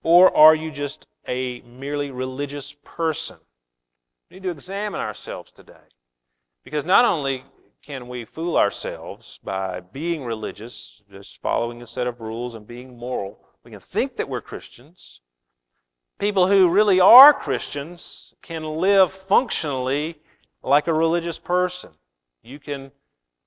or 0.02 0.35
are 0.35 0.55
you 0.55 0.71
just 0.71 1.07
a 1.26 1.61
merely 1.61 2.11
religious 2.11 2.75
person? 2.85 3.37
We 4.31 4.37
need 4.37 4.45
to 4.45 4.50
examine 4.50 5.00
ourselves 5.00 5.52
today. 5.52 5.88
Because 6.64 6.85
not 6.85 7.05
only 7.05 7.45
can 7.88 8.07
we 8.07 8.23
fool 8.23 8.59
ourselves 8.59 9.40
by 9.42 9.80
being 9.80 10.23
religious, 10.23 11.00
just 11.11 11.40
following 11.40 11.80
a 11.80 11.87
set 11.87 12.07
of 12.07 12.21
rules 12.21 12.54
and 12.54 12.66
being 12.66 12.99
moral, 12.99 13.38
we 13.64 13.71
can 13.71 13.80
think 13.80 14.18
that 14.18 14.28
we're 14.28 14.42
Christians. 14.42 15.21
People 16.18 16.49
who 16.49 16.68
really 16.68 17.00
are 17.00 17.33
Christians 17.33 18.35
can 18.42 18.62
live 18.62 19.11
functionally 19.26 20.18
like 20.62 20.87
a 20.87 20.92
religious 20.92 21.38
person. 21.38 21.92
You 22.42 22.59
can 22.59 22.92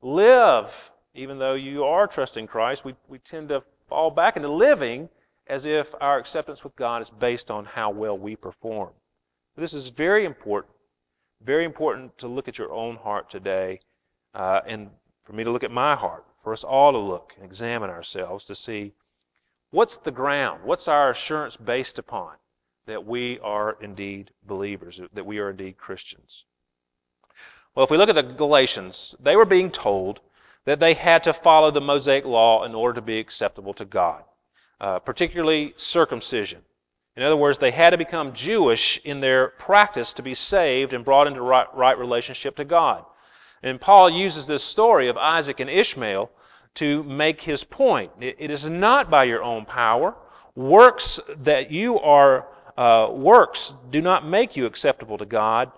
live, 0.01 0.71
even 1.13 1.37
though 1.37 1.53
you 1.53 1.83
are 1.83 2.07
trusting 2.07 2.47
Christ, 2.47 2.83
we, 2.83 2.95
we 3.07 3.19
tend 3.19 3.49
to 3.49 3.61
fall 3.89 4.09
back 4.09 4.37
into 4.37 4.51
living 4.51 5.09
as 5.45 5.67
if 5.67 5.87
our 6.01 6.17
acceptance 6.17 6.63
with 6.63 6.75
God 6.75 7.03
is 7.03 7.11
based 7.19 7.51
on 7.51 7.63
how 7.63 7.91
well 7.91 8.17
we 8.17 8.35
perform. 8.35 8.89
This 9.55 9.75
is 9.75 9.89
very 9.89 10.25
important. 10.25 10.73
Very 11.45 11.63
important 11.63 12.17
to 12.17 12.27
look 12.27 12.47
at 12.47 12.57
your 12.57 12.71
own 12.71 12.95
heart 12.95 13.29
today, 13.29 13.81
uh, 14.33 14.61
and 14.67 14.89
for 15.25 15.33
me 15.33 15.43
to 15.43 15.51
look 15.51 15.63
at 15.63 15.71
my 15.71 15.95
heart, 15.95 16.25
for 16.43 16.53
us 16.53 16.63
all 16.63 16.91
to 16.91 16.97
look 16.97 17.33
and 17.35 17.45
examine 17.45 17.89
ourselves 17.89 18.45
to 18.45 18.55
see 18.55 18.93
what's 19.69 19.97
the 19.97 20.11
ground, 20.11 20.61
what's 20.63 20.87
our 20.87 21.11
assurance 21.11 21.57
based 21.57 21.99
upon 21.99 22.33
that 22.87 23.05
we 23.05 23.39
are 23.39 23.77
indeed 23.81 24.31
believers, 24.43 24.99
that 25.13 25.25
we 25.25 25.37
are 25.39 25.51
indeed 25.51 25.77
Christians. 25.77 26.45
Well, 27.75 27.85
if 27.85 27.91
we 27.91 27.97
look 27.97 28.09
at 28.09 28.15
the 28.15 28.23
Galatians, 28.23 29.15
they 29.19 29.35
were 29.35 29.45
being 29.45 29.71
told 29.71 30.19
that 30.65 30.79
they 30.79 30.93
had 30.93 31.23
to 31.23 31.33
follow 31.33 31.71
the 31.71 31.81
Mosaic 31.81 32.25
law 32.25 32.65
in 32.65 32.75
order 32.75 32.95
to 32.95 33.01
be 33.01 33.19
acceptable 33.19 33.73
to 33.75 33.85
God 33.85 34.23
uh, 34.81 34.97
particularly 34.97 35.73
circumcision. 35.77 36.61
In 37.15 37.23
other 37.23 37.37
words, 37.37 37.59
they 37.59 37.71
had 37.71 37.91
to 37.91 37.97
become 37.97 38.33
Jewish 38.33 38.99
in 39.03 39.19
their 39.19 39.49
practice 39.49 40.11
to 40.13 40.23
be 40.23 40.33
saved 40.33 40.91
and 40.91 41.05
brought 41.05 41.27
into 41.27 41.41
right, 41.41 41.67
right 41.75 41.97
relationship 41.97 42.55
to 42.55 42.65
God. 42.65 43.05
And 43.63 43.79
Paul 43.79 44.09
uses 44.09 44.47
this 44.47 44.63
story 44.63 45.07
of 45.07 45.17
Isaac 45.17 45.59
and 45.59 45.69
Ishmael 45.69 46.31
to 46.75 47.03
make 47.03 47.41
his 47.41 47.63
point. 47.63 48.11
it, 48.19 48.49
is 48.49 48.65
not 48.65 49.09
by 49.09 49.25
your 49.25 49.43
own 49.43 49.65
power. 49.65 50.15
Works 50.55 51.19
that 51.37 51.71
you 51.71 51.99
are, 51.99 52.47
uh, 52.77 53.09
works 53.11 53.73
do 53.89 54.01
not 54.01 54.25
make 54.25 54.55
you 54.55 54.65
acceptable 54.65 55.17
to 55.17 55.25
God, 55.25 55.71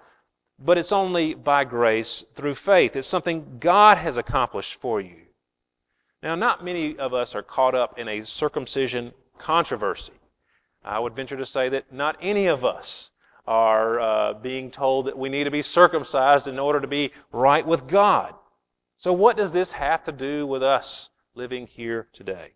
but 0.59 0.77
it's 0.77 0.91
only 0.91 1.33
by 1.33 1.63
grace 1.63 2.23
through 2.35 2.55
faith. 2.55 2.95
It's 2.95 3.07
something 3.07 3.57
God 3.59 3.97
has 3.97 4.17
accomplished 4.17 4.79
for 4.79 5.01
you. 5.01 5.17
Now, 6.21 6.35
not 6.35 6.63
many 6.63 6.97
of 6.97 7.13
us 7.13 7.35
are 7.35 7.43
caught 7.43 7.75
up 7.75 7.99
in 7.99 8.07
a 8.07 8.23
circumcision 8.23 9.13
controversy. 9.37 10.13
I 10.83 10.99
would 10.99 11.15
venture 11.15 11.37
to 11.37 11.45
say 11.45 11.69
that 11.69 11.91
not 11.91 12.17
any 12.21 12.47
of 12.47 12.63
us 12.63 13.09
are 13.45 13.99
uh, 13.99 14.33
being 14.33 14.71
told 14.71 15.07
that 15.07 15.17
we 15.17 15.29
need 15.29 15.43
to 15.45 15.51
be 15.51 15.61
circumcised 15.61 16.47
in 16.47 16.59
order 16.59 16.79
to 16.79 16.87
be 16.87 17.11
right 17.31 17.65
with 17.65 17.87
God. 17.87 18.33
So, 18.97 19.11
what 19.11 19.37
does 19.37 19.51
this 19.51 19.71
have 19.71 20.03
to 20.05 20.11
do 20.11 20.47
with 20.47 20.63
us 20.63 21.09
living 21.35 21.67
here 21.67 22.07
today. 22.13 22.53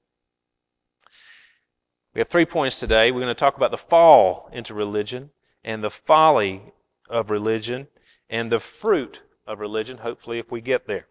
We 2.13 2.19
have 2.19 2.29
three 2.29 2.45
points 2.45 2.79
today. 2.79 3.11
We're 3.11 3.21
going 3.21 3.35
to 3.35 3.39
talk 3.39 3.57
about 3.57 3.71
the 3.71 3.77
fall 3.77 4.49
into 4.51 4.73
religion 4.73 5.31
and 5.63 5.83
the 5.83 5.89
folly 5.89 6.73
of 7.09 7.29
religion 7.29 7.87
and 8.29 8.51
the 8.51 8.59
fruit 8.59 9.21
of 9.45 9.59
religion, 9.59 9.97
hopefully, 9.97 10.39
if 10.39 10.51
we 10.51 10.61
get 10.61 10.87
there. 10.87 11.07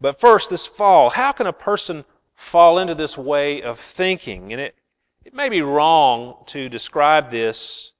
But 0.00 0.20
first, 0.20 0.50
this 0.50 0.66
fall. 0.66 1.10
How 1.10 1.32
can 1.32 1.46
a 1.46 1.52
person 1.52 2.04
fall 2.34 2.78
into 2.78 2.94
this 2.94 3.16
way 3.16 3.62
of 3.62 3.78
thinking? 3.96 4.52
And 4.52 4.60
it, 4.60 4.74
it 5.24 5.34
may 5.34 5.48
be 5.48 5.62
wrong 5.62 6.44
to 6.48 6.68
describe 6.68 7.30
this 7.30 7.92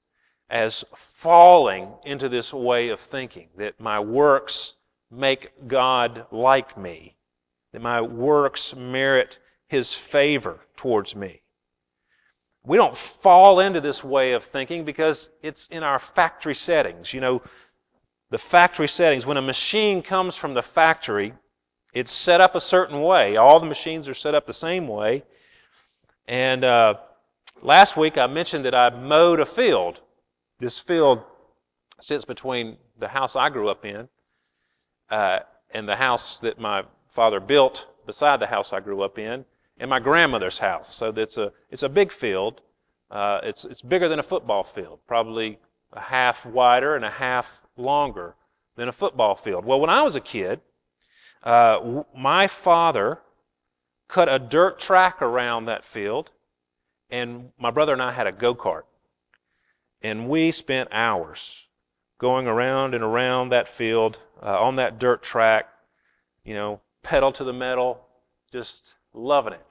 as 0.50 0.84
falling 1.20 1.88
into 2.04 2.28
this 2.28 2.52
way 2.52 2.90
of 2.90 3.00
thinking, 3.00 3.48
that 3.56 3.80
my 3.80 4.00
works 4.00 4.74
make 5.10 5.50
God 5.66 6.26
like 6.30 6.76
me, 6.76 7.16
that 7.72 7.82
my 7.82 8.00
works 8.00 8.74
merit 8.76 9.38
His 9.68 9.92
favor 9.92 10.60
towards 10.76 11.14
me. 11.16 11.42
We 12.66 12.76
don't 12.76 12.96
fall 13.22 13.60
into 13.60 13.80
this 13.80 14.02
way 14.02 14.32
of 14.32 14.44
thinking 14.44 14.84
because 14.84 15.28
it's 15.42 15.68
in 15.68 15.82
our 15.82 15.98
factory 15.98 16.54
settings. 16.54 17.12
You 17.12 17.20
know, 17.20 17.42
the 18.30 18.38
factory 18.38 18.88
settings, 18.88 19.26
when 19.26 19.36
a 19.36 19.42
machine 19.42 20.02
comes 20.02 20.34
from 20.34 20.54
the 20.54 20.62
factory, 20.62 21.34
it's 21.92 22.12
set 22.12 22.40
up 22.40 22.54
a 22.54 22.60
certain 22.60 23.02
way. 23.02 23.36
All 23.36 23.60
the 23.60 23.66
machines 23.66 24.08
are 24.08 24.14
set 24.14 24.34
up 24.34 24.46
the 24.46 24.52
same 24.52 24.88
way. 24.88 25.24
And 26.26 26.64
uh, 26.64 26.94
last 27.62 27.96
week 27.96 28.16
I 28.16 28.26
mentioned 28.26 28.64
that 28.64 28.74
I 28.74 28.90
mowed 28.90 29.40
a 29.40 29.46
field. 29.46 30.00
This 30.60 30.78
field 30.78 31.22
sits 32.00 32.24
between 32.24 32.76
the 32.98 33.08
house 33.08 33.36
I 33.36 33.48
grew 33.48 33.68
up 33.68 33.84
in 33.84 34.08
uh, 35.10 35.40
and 35.72 35.88
the 35.88 35.96
house 35.96 36.38
that 36.40 36.58
my 36.58 36.84
father 37.14 37.40
built 37.40 37.86
beside 38.06 38.40
the 38.40 38.46
house 38.46 38.72
I 38.72 38.80
grew 38.80 39.02
up 39.02 39.18
in 39.18 39.44
and 39.78 39.90
my 39.90 40.00
grandmother's 40.00 40.58
house. 40.58 40.94
So 40.94 41.12
it's 41.16 41.36
a 41.36 41.52
it's 41.70 41.82
a 41.82 41.88
big 41.88 42.12
field. 42.12 42.60
Uh, 43.10 43.40
it's 43.42 43.64
it's 43.64 43.82
bigger 43.82 44.08
than 44.08 44.18
a 44.18 44.22
football 44.22 44.64
field, 44.64 45.00
probably 45.06 45.58
a 45.92 46.00
half 46.00 46.44
wider 46.46 46.96
and 46.96 47.04
a 47.04 47.10
half 47.10 47.46
longer 47.76 48.34
than 48.76 48.88
a 48.88 48.92
football 48.92 49.34
field. 49.36 49.64
Well, 49.64 49.80
when 49.80 49.90
I 49.90 50.02
was 50.02 50.16
a 50.16 50.20
kid, 50.20 50.60
uh, 51.42 51.78
w- 51.78 52.04
my 52.16 52.48
father 52.48 53.18
cut 54.08 54.28
a 54.28 54.38
dirt 54.38 54.80
track 54.80 55.22
around 55.22 55.66
that 55.66 55.84
field, 55.84 56.30
and 57.10 57.50
my 57.58 57.70
brother 57.70 57.92
and 57.92 58.02
I 58.02 58.12
had 58.12 58.26
a 58.26 58.32
go 58.32 58.54
kart, 58.54 58.82
and 60.04 60.28
we 60.28 60.52
spent 60.52 60.90
hours 60.92 61.66
going 62.18 62.46
around 62.46 62.94
and 62.94 63.02
around 63.02 63.48
that 63.48 63.66
field 63.66 64.18
uh, 64.42 64.60
on 64.60 64.76
that 64.76 64.98
dirt 64.98 65.22
track. 65.22 65.66
You 66.44 66.54
know, 66.54 66.80
pedal 67.02 67.32
to 67.32 67.42
the 67.42 67.54
metal, 67.54 68.06
just 68.52 68.96
loving 69.14 69.54
it. 69.54 69.66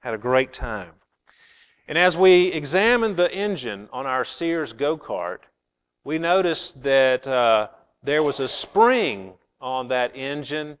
Had 0.00 0.12
a 0.12 0.18
great 0.18 0.52
time. 0.52 0.90
And 1.86 1.96
as 1.96 2.16
we 2.16 2.46
examined 2.48 3.16
the 3.16 3.32
engine 3.32 3.88
on 3.92 4.06
our 4.06 4.24
Sears 4.24 4.72
go 4.72 4.98
kart, 4.98 5.38
we 6.04 6.18
noticed 6.18 6.82
that 6.82 7.24
uh, 7.24 7.68
there 8.02 8.24
was 8.24 8.40
a 8.40 8.48
spring 8.48 9.34
on 9.60 9.86
that 9.88 10.16
engine, 10.16 10.78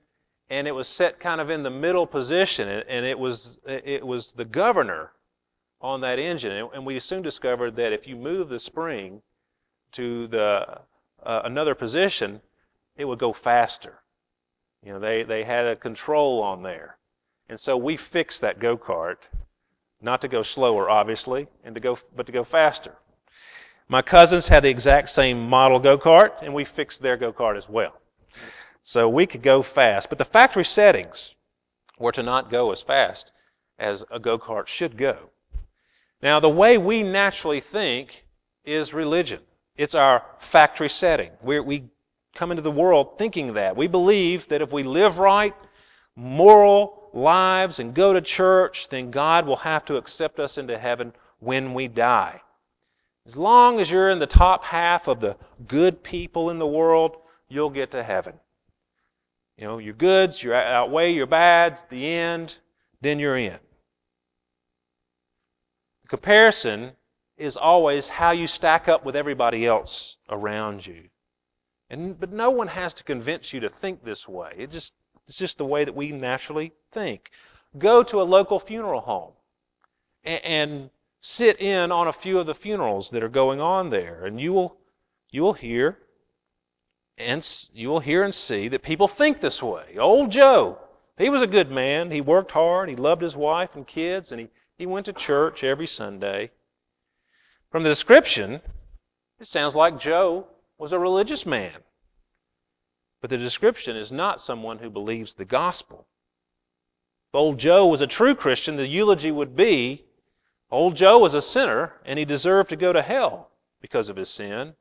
and 0.50 0.66
it 0.66 0.72
was 0.72 0.88
set 0.88 1.20
kind 1.20 1.40
of 1.40 1.48
in 1.48 1.62
the 1.62 1.70
middle 1.70 2.08
position, 2.08 2.68
and 2.68 3.06
it 3.06 3.18
was 3.18 3.58
it 3.66 4.04
was 4.04 4.32
the 4.32 4.44
governor 4.44 5.12
on 5.80 6.00
that 6.00 6.18
engine. 6.18 6.68
And 6.74 6.86
we 6.86 6.98
soon 7.00 7.22
discovered 7.22 7.76
that 7.76 7.92
if 7.92 8.06
you 8.06 8.16
move 8.16 8.48
the 8.48 8.58
spring 8.58 9.22
to 9.92 10.26
the 10.28 10.80
uh, 11.22 11.40
another 11.44 11.74
position, 11.74 12.40
it 12.96 13.04
would 13.04 13.18
go 13.18 13.32
faster. 13.32 14.00
You 14.82 14.92
know, 14.92 15.00
they 15.00 15.22
they 15.22 15.44
had 15.44 15.66
a 15.66 15.76
control 15.76 16.42
on 16.42 16.62
there. 16.62 16.98
And 17.48 17.60
so 17.60 17.76
we 17.76 17.96
fixed 17.96 18.40
that 18.40 18.58
go 18.58 18.76
kart, 18.76 19.18
not 20.00 20.20
to 20.22 20.28
go 20.28 20.42
slower, 20.42 20.90
obviously, 20.90 21.46
and 21.64 21.74
to 21.74 21.80
go, 21.80 21.98
but 22.14 22.26
to 22.26 22.32
go 22.32 22.44
faster. 22.44 22.96
My 23.88 24.02
cousins 24.02 24.48
had 24.48 24.64
the 24.64 24.68
exact 24.68 25.10
same 25.10 25.48
model 25.48 25.78
go 25.78 25.96
kart, 25.96 26.42
and 26.42 26.52
we 26.52 26.64
fixed 26.64 27.02
their 27.02 27.16
go 27.16 27.32
kart 27.32 27.56
as 27.56 27.68
well. 27.68 28.00
So 28.82 29.08
we 29.08 29.26
could 29.26 29.42
go 29.42 29.62
fast. 29.62 30.08
But 30.08 30.18
the 30.18 30.24
factory 30.24 30.64
settings 30.64 31.34
were 31.98 32.12
to 32.12 32.22
not 32.22 32.50
go 32.50 32.72
as 32.72 32.82
fast 32.82 33.30
as 33.78 34.04
a 34.10 34.18
go 34.18 34.38
kart 34.38 34.66
should 34.66 34.96
go. 34.96 35.30
Now, 36.22 36.40
the 36.40 36.48
way 36.48 36.78
we 36.78 37.02
naturally 37.02 37.60
think 37.60 38.24
is 38.64 38.92
religion. 38.92 39.40
It's 39.76 39.94
our 39.94 40.24
factory 40.50 40.88
setting. 40.88 41.30
we 41.42 41.60
we 41.60 41.84
come 42.34 42.50
into 42.50 42.62
the 42.62 42.70
world 42.70 43.18
thinking 43.18 43.54
that. 43.54 43.76
We 43.76 43.86
believe 43.86 44.48
that 44.48 44.62
if 44.62 44.70
we 44.70 44.82
live 44.82 45.18
right, 45.18 45.54
moral, 46.14 47.10
lives 47.12 47.78
and 47.78 47.94
go 47.94 48.12
to 48.12 48.20
church, 48.20 48.88
then 48.90 49.10
God 49.10 49.46
will 49.46 49.56
have 49.56 49.84
to 49.86 49.96
accept 49.96 50.38
us 50.38 50.58
into 50.58 50.78
heaven 50.78 51.12
when 51.40 51.74
we 51.74 51.88
die. 51.88 52.42
As 53.26 53.36
long 53.36 53.80
as 53.80 53.90
you're 53.90 54.10
in 54.10 54.18
the 54.18 54.26
top 54.26 54.64
half 54.64 55.08
of 55.08 55.20
the 55.20 55.36
good 55.66 56.02
people 56.02 56.50
in 56.50 56.58
the 56.58 56.66
world, 56.66 57.16
you'll 57.48 57.70
get 57.70 57.90
to 57.92 58.04
heaven. 58.04 58.34
You 59.56 59.66
know, 59.66 59.78
your 59.78 59.94
goods, 59.94 60.42
you 60.42 60.52
outweigh 60.52 61.12
your 61.12 61.26
bads, 61.26 61.82
the 61.88 62.06
end, 62.06 62.54
then 63.00 63.18
you're 63.18 63.38
in. 63.38 63.58
Comparison 66.08 66.92
is 67.36 67.56
always 67.56 68.08
how 68.08 68.30
you 68.30 68.46
stack 68.46 68.88
up 68.88 69.04
with 69.04 69.16
everybody 69.16 69.66
else 69.66 70.16
around 70.28 70.86
you. 70.86 71.04
And, 71.90 72.18
but 72.18 72.32
no 72.32 72.50
one 72.50 72.68
has 72.68 72.94
to 72.94 73.04
convince 73.04 73.52
you 73.52 73.60
to 73.60 73.68
think 73.68 74.04
this 74.04 74.26
way. 74.26 74.52
It 74.56 74.70
just 74.70 74.92
it's 75.26 75.36
just 75.36 75.58
the 75.58 75.64
way 75.64 75.84
that 75.84 75.94
we 75.94 76.12
naturally 76.12 76.72
think. 76.92 77.30
Go 77.78 78.02
to 78.04 78.22
a 78.22 78.24
local 78.24 78.60
funeral 78.60 79.00
home 79.00 79.32
and, 80.24 80.44
and 80.44 80.90
sit 81.20 81.60
in 81.60 81.90
on 81.90 82.06
a 82.08 82.12
few 82.12 82.38
of 82.38 82.46
the 82.46 82.54
funerals 82.54 83.10
that 83.10 83.22
are 83.22 83.28
going 83.28 83.60
on 83.60 83.90
there, 83.90 84.24
and 84.24 84.40
you 84.40 84.52
will 84.52 84.78
you 85.30 85.42
will 85.42 85.54
hear 85.54 85.98
and 87.18 87.68
you 87.72 87.88
will 87.88 88.00
hear 88.00 88.22
and 88.22 88.34
see 88.34 88.68
that 88.68 88.82
people 88.82 89.08
think 89.08 89.40
this 89.40 89.62
way. 89.62 89.96
Old 89.98 90.30
Joe, 90.30 90.78
he 91.18 91.30
was 91.30 91.42
a 91.42 91.46
good 91.46 91.70
man. 91.70 92.10
He 92.10 92.20
worked 92.20 92.52
hard. 92.52 92.88
He 92.88 92.96
loved 92.96 93.22
his 93.22 93.34
wife 93.34 93.74
and 93.74 93.86
kids, 93.86 94.32
and 94.32 94.40
he, 94.42 94.48
he 94.78 94.86
went 94.86 95.06
to 95.06 95.12
church 95.12 95.64
every 95.64 95.86
Sunday. 95.86 96.50
From 97.70 97.82
the 97.82 97.88
description, 97.88 98.60
it 99.40 99.46
sounds 99.46 99.74
like 99.74 99.98
Joe 99.98 100.46
was 100.78 100.92
a 100.92 100.98
religious 100.98 101.46
man. 101.46 101.82
But 103.20 103.30
the 103.30 103.38
description 103.38 103.96
is 103.96 104.12
not 104.12 104.40
someone 104.40 104.78
who 104.78 104.90
believes 104.90 105.34
the 105.34 105.44
gospel. 105.44 106.06
If 107.30 107.34
old 107.34 107.58
Joe 107.58 107.86
was 107.86 108.00
a 108.00 108.06
true 108.06 108.34
Christian, 108.34 108.76
the 108.76 108.86
eulogy 108.86 109.30
would 109.30 109.56
be 109.56 110.04
old 110.70 110.96
Joe 110.96 111.18
was 111.18 111.34
a 111.34 111.42
sinner 111.42 111.94
and 112.04 112.18
he 112.18 112.24
deserved 112.24 112.68
to 112.70 112.76
go 112.76 112.92
to 112.92 113.02
hell 113.02 113.50
because 113.80 114.08
of 114.08 114.16
his 114.16 114.28
sin. 114.28 114.74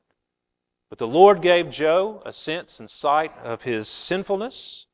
But 0.89 0.99
the 0.99 1.07
Lord 1.07 1.41
gave 1.41 1.69
Joe 1.69 2.21
a 2.25 2.31
sense 2.31 2.79
and 2.79 2.89
sight 2.89 3.35
of 3.39 3.63
his 3.63 3.87
sinfulness, 3.87 4.85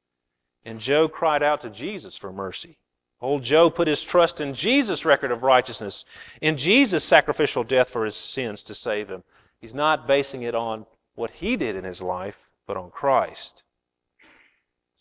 and 0.64 0.80
Joe 0.80 1.08
cried 1.08 1.44
out 1.44 1.62
to 1.62 1.70
Jesus 1.70 2.16
for 2.18 2.32
mercy. 2.32 2.78
Old 3.22 3.44
Joe 3.44 3.70
put 3.70 3.88
his 3.88 4.02
trust 4.02 4.42
in 4.42 4.56
Jesus' 4.56 5.06
record 5.06 5.32
of 5.32 5.44
righteousness, 5.44 6.06
in 6.42 6.58
Jesus' 6.58 7.04
sacrificial 7.04 7.64
death 7.64 7.90
for 7.90 8.04
his 8.04 8.16
sins 8.16 8.64
to 8.64 8.74
save 8.74 9.10
him. 9.10 9.24
He's 9.60 9.76
not 9.76 10.08
basing 10.08 10.42
it 10.42 10.56
on 10.56 10.88
what 11.14 11.30
he 11.30 11.56
did 11.56 11.76
in 11.76 11.84
his 11.84 12.02
life, 12.02 12.38
but 12.66 12.78
on 12.78 12.90
Christ. 12.90 13.62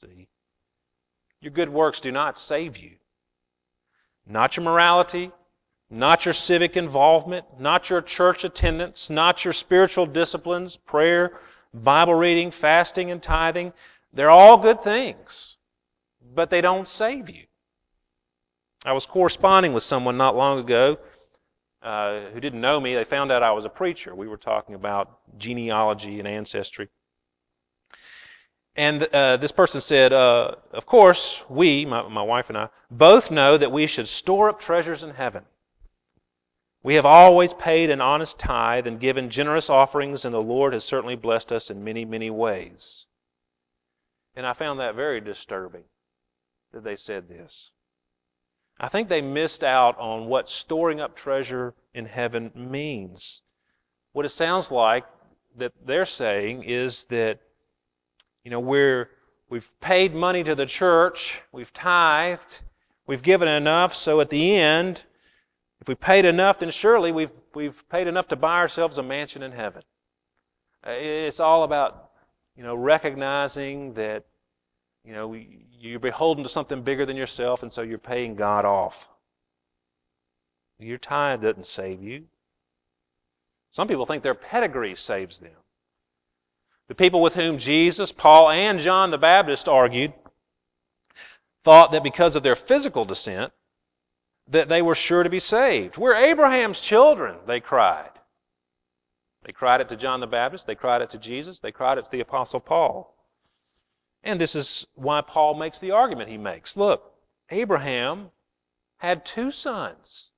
See? 0.02 0.28
Your 1.40 1.52
good 1.52 1.70
works 1.70 2.00
do 2.00 2.12
not 2.12 2.38
save 2.38 2.76
you. 2.76 2.92
Not 4.26 4.56
your 4.56 4.64
morality, 4.64 5.32
not 5.88 6.26
your 6.26 6.34
civic 6.34 6.76
involvement, 6.76 7.46
not 7.58 7.88
your 7.88 8.02
church 8.02 8.44
attendance, 8.44 9.08
not 9.08 9.44
your 9.44 9.54
spiritual 9.54 10.04
disciplines, 10.04 10.76
prayer, 10.86 11.40
Bible 11.72 12.14
reading, 12.14 12.50
fasting, 12.50 13.10
and 13.10 13.22
tithing. 13.22 13.72
They're 14.12 14.30
all 14.30 14.58
good 14.58 14.82
things, 14.82 15.56
but 16.34 16.50
they 16.50 16.60
don't 16.60 16.86
save 16.86 17.30
you. 17.30 17.44
I 18.84 18.92
was 18.92 19.04
corresponding 19.06 19.72
with 19.72 19.82
someone 19.82 20.16
not 20.16 20.36
long 20.36 20.58
ago 20.58 20.98
uh, 21.82 22.30
who 22.32 22.40
didn't 22.40 22.60
know 22.60 22.80
me. 22.80 22.94
They 22.94 23.04
found 23.04 23.30
out 23.30 23.42
I 23.42 23.52
was 23.52 23.64
a 23.64 23.70
preacher. 23.70 24.14
We 24.14 24.28
were 24.28 24.36
talking 24.36 24.74
about 24.74 25.18
genealogy 25.38 26.18
and 26.18 26.26
ancestry. 26.26 26.88
And 28.76 29.02
uh, 29.02 29.36
this 29.36 29.52
person 29.52 29.80
said, 29.80 30.12
uh, 30.12 30.54
Of 30.72 30.86
course, 30.86 31.42
we, 31.48 31.84
my, 31.84 32.08
my 32.08 32.22
wife 32.22 32.48
and 32.48 32.56
I, 32.56 32.68
both 32.90 33.30
know 33.30 33.58
that 33.58 33.72
we 33.72 33.86
should 33.86 34.08
store 34.08 34.48
up 34.48 34.60
treasures 34.60 35.02
in 35.02 35.10
heaven. 35.10 35.44
We 36.82 36.94
have 36.94 37.04
always 37.04 37.52
paid 37.54 37.90
an 37.90 38.00
honest 38.00 38.38
tithe 38.38 38.86
and 38.86 38.98
given 38.98 39.28
generous 39.28 39.68
offerings, 39.68 40.24
and 40.24 40.32
the 40.32 40.38
Lord 40.38 40.72
has 40.72 40.84
certainly 40.84 41.16
blessed 41.16 41.52
us 41.52 41.68
in 41.68 41.84
many, 41.84 42.06
many 42.06 42.30
ways. 42.30 43.04
And 44.34 44.46
I 44.46 44.54
found 44.54 44.80
that 44.80 44.94
very 44.94 45.20
disturbing 45.20 45.84
that 46.72 46.84
they 46.84 46.96
said 46.96 47.28
this. 47.28 47.70
I 48.80 48.88
think 48.88 49.08
they 49.08 49.20
missed 49.20 49.62
out 49.62 49.98
on 49.98 50.26
what 50.26 50.48
storing 50.48 51.00
up 51.00 51.16
treasure 51.16 51.74
in 51.94 52.06
heaven 52.06 52.50
means. 52.54 53.42
What 54.12 54.24
it 54.24 54.30
sounds 54.30 54.70
like 54.70 55.04
that 55.58 55.72
they're 55.86 56.06
saying 56.06 56.64
is 56.64 57.04
that 57.10 57.40
you 58.42 58.50
know, 58.50 58.60
we're, 58.60 59.10
we've 59.50 59.70
paid 59.80 60.14
money 60.14 60.42
to 60.42 60.54
the 60.54 60.66
church, 60.66 61.40
we've 61.52 61.72
tithed, 61.74 62.62
We've 63.10 63.22
given 63.22 63.48
enough, 63.48 63.96
so 63.96 64.20
at 64.20 64.30
the 64.30 64.54
end, 64.54 65.02
if 65.80 65.88
we 65.88 65.96
paid 65.96 66.24
enough, 66.24 66.60
then 66.60 66.70
surely 66.70 67.10
we've, 67.10 67.32
we've 67.56 67.82
paid 67.90 68.06
enough 68.06 68.28
to 68.28 68.36
buy 68.36 68.58
ourselves 68.58 68.98
a 68.98 69.02
mansion 69.02 69.42
in 69.42 69.50
heaven. 69.50 69.82
Uh, 70.86 70.92
it's 70.92 71.40
all 71.40 71.64
about, 71.64 72.10
you 72.54 72.62
know, 72.62 72.76
recognizing 72.76 73.94
that, 73.94 74.26
you 75.04 75.12
know, 75.12 75.34
you're 75.78 75.98
beholden 75.98 76.44
to 76.44 76.50
something 76.50 76.82
bigger 76.82 77.06
than 77.06 77.16
yourself, 77.16 77.62
and 77.62 77.72
so 77.72 77.82
you're 77.82 77.98
paying 77.98 78.34
God 78.34 78.64
off. 78.64 78.94
Your 80.78 80.98
tithe 80.98 81.42
doesn't 81.42 81.66
save 81.66 82.02
you. 82.02 82.24
Some 83.70 83.88
people 83.88 84.06
think 84.06 84.22
their 84.22 84.34
pedigree 84.34 84.94
saves 84.94 85.38
them. 85.38 85.52
The 86.88 86.94
people 86.94 87.22
with 87.22 87.34
whom 87.34 87.58
Jesus, 87.58 88.10
Paul, 88.10 88.50
and 88.50 88.80
John 88.80 89.10
the 89.10 89.18
Baptist 89.18 89.68
argued 89.68 90.12
thought 91.62 91.92
that 91.92 92.02
because 92.02 92.34
of 92.34 92.42
their 92.42 92.56
physical 92.56 93.04
descent, 93.04 93.52
that 94.48 94.68
they 94.68 94.82
were 94.82 94.94
sure 94.94 95.22
to 95.22 95.30
be 95.30 95.38
saved. 95.38 95.96
We're 95.96 96.16
Abraham's 96.16 96.80
children, 96.80 97.36
they 97.46 97.60
cried. 97.60 98.10
They 99.44 99.52
cried 99.52 99.80
it 99.80 99.88
to 99.90 99.96
John 99.96 100.20
the 100.20 100.26
Baptist, 100.26 100.66
they 100.66 100.74
cried 100.74 101.02
it 101.02 101.10
to 101.10 101.18
Jesus, 101.18 101.60
they 101.60 101.70
cried 101.70 101.98
it 101.98 102.04
to 102.06 102.10
the 102.10 102.20
Apostle 102.20 102.60
Paul. 102.60 103.14
And 104.22 104.40
this 104.40 104.54
is 104.54 104.86
why 104.94 105.22
Paul 105.22 105.54
makes 105.54 105.78
the 105.78 105.92
argument 105.92 106.28
he 106.28 106.38
makes. 106.38 106.76
Look, 106.76 107.12
Abraham 107.50 108.30
had 108.98 109.24
two 109.24 109.50
sons. 109.50 110.30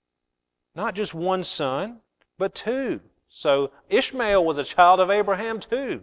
Not 0.74 0.94
just 0.94 1.14
one 1.14 1.44
son, 1.44 2.00
but 2.38 2.54
two. 2.54 3.00
So 3.28 3.72
Ishmael 3.88 4.44
was 4.44 4.58
a 4.58 4.64
child 4.64 5.00
of 5.00 5.10
Abraham 5.10 5.58
too. 5.58 6.02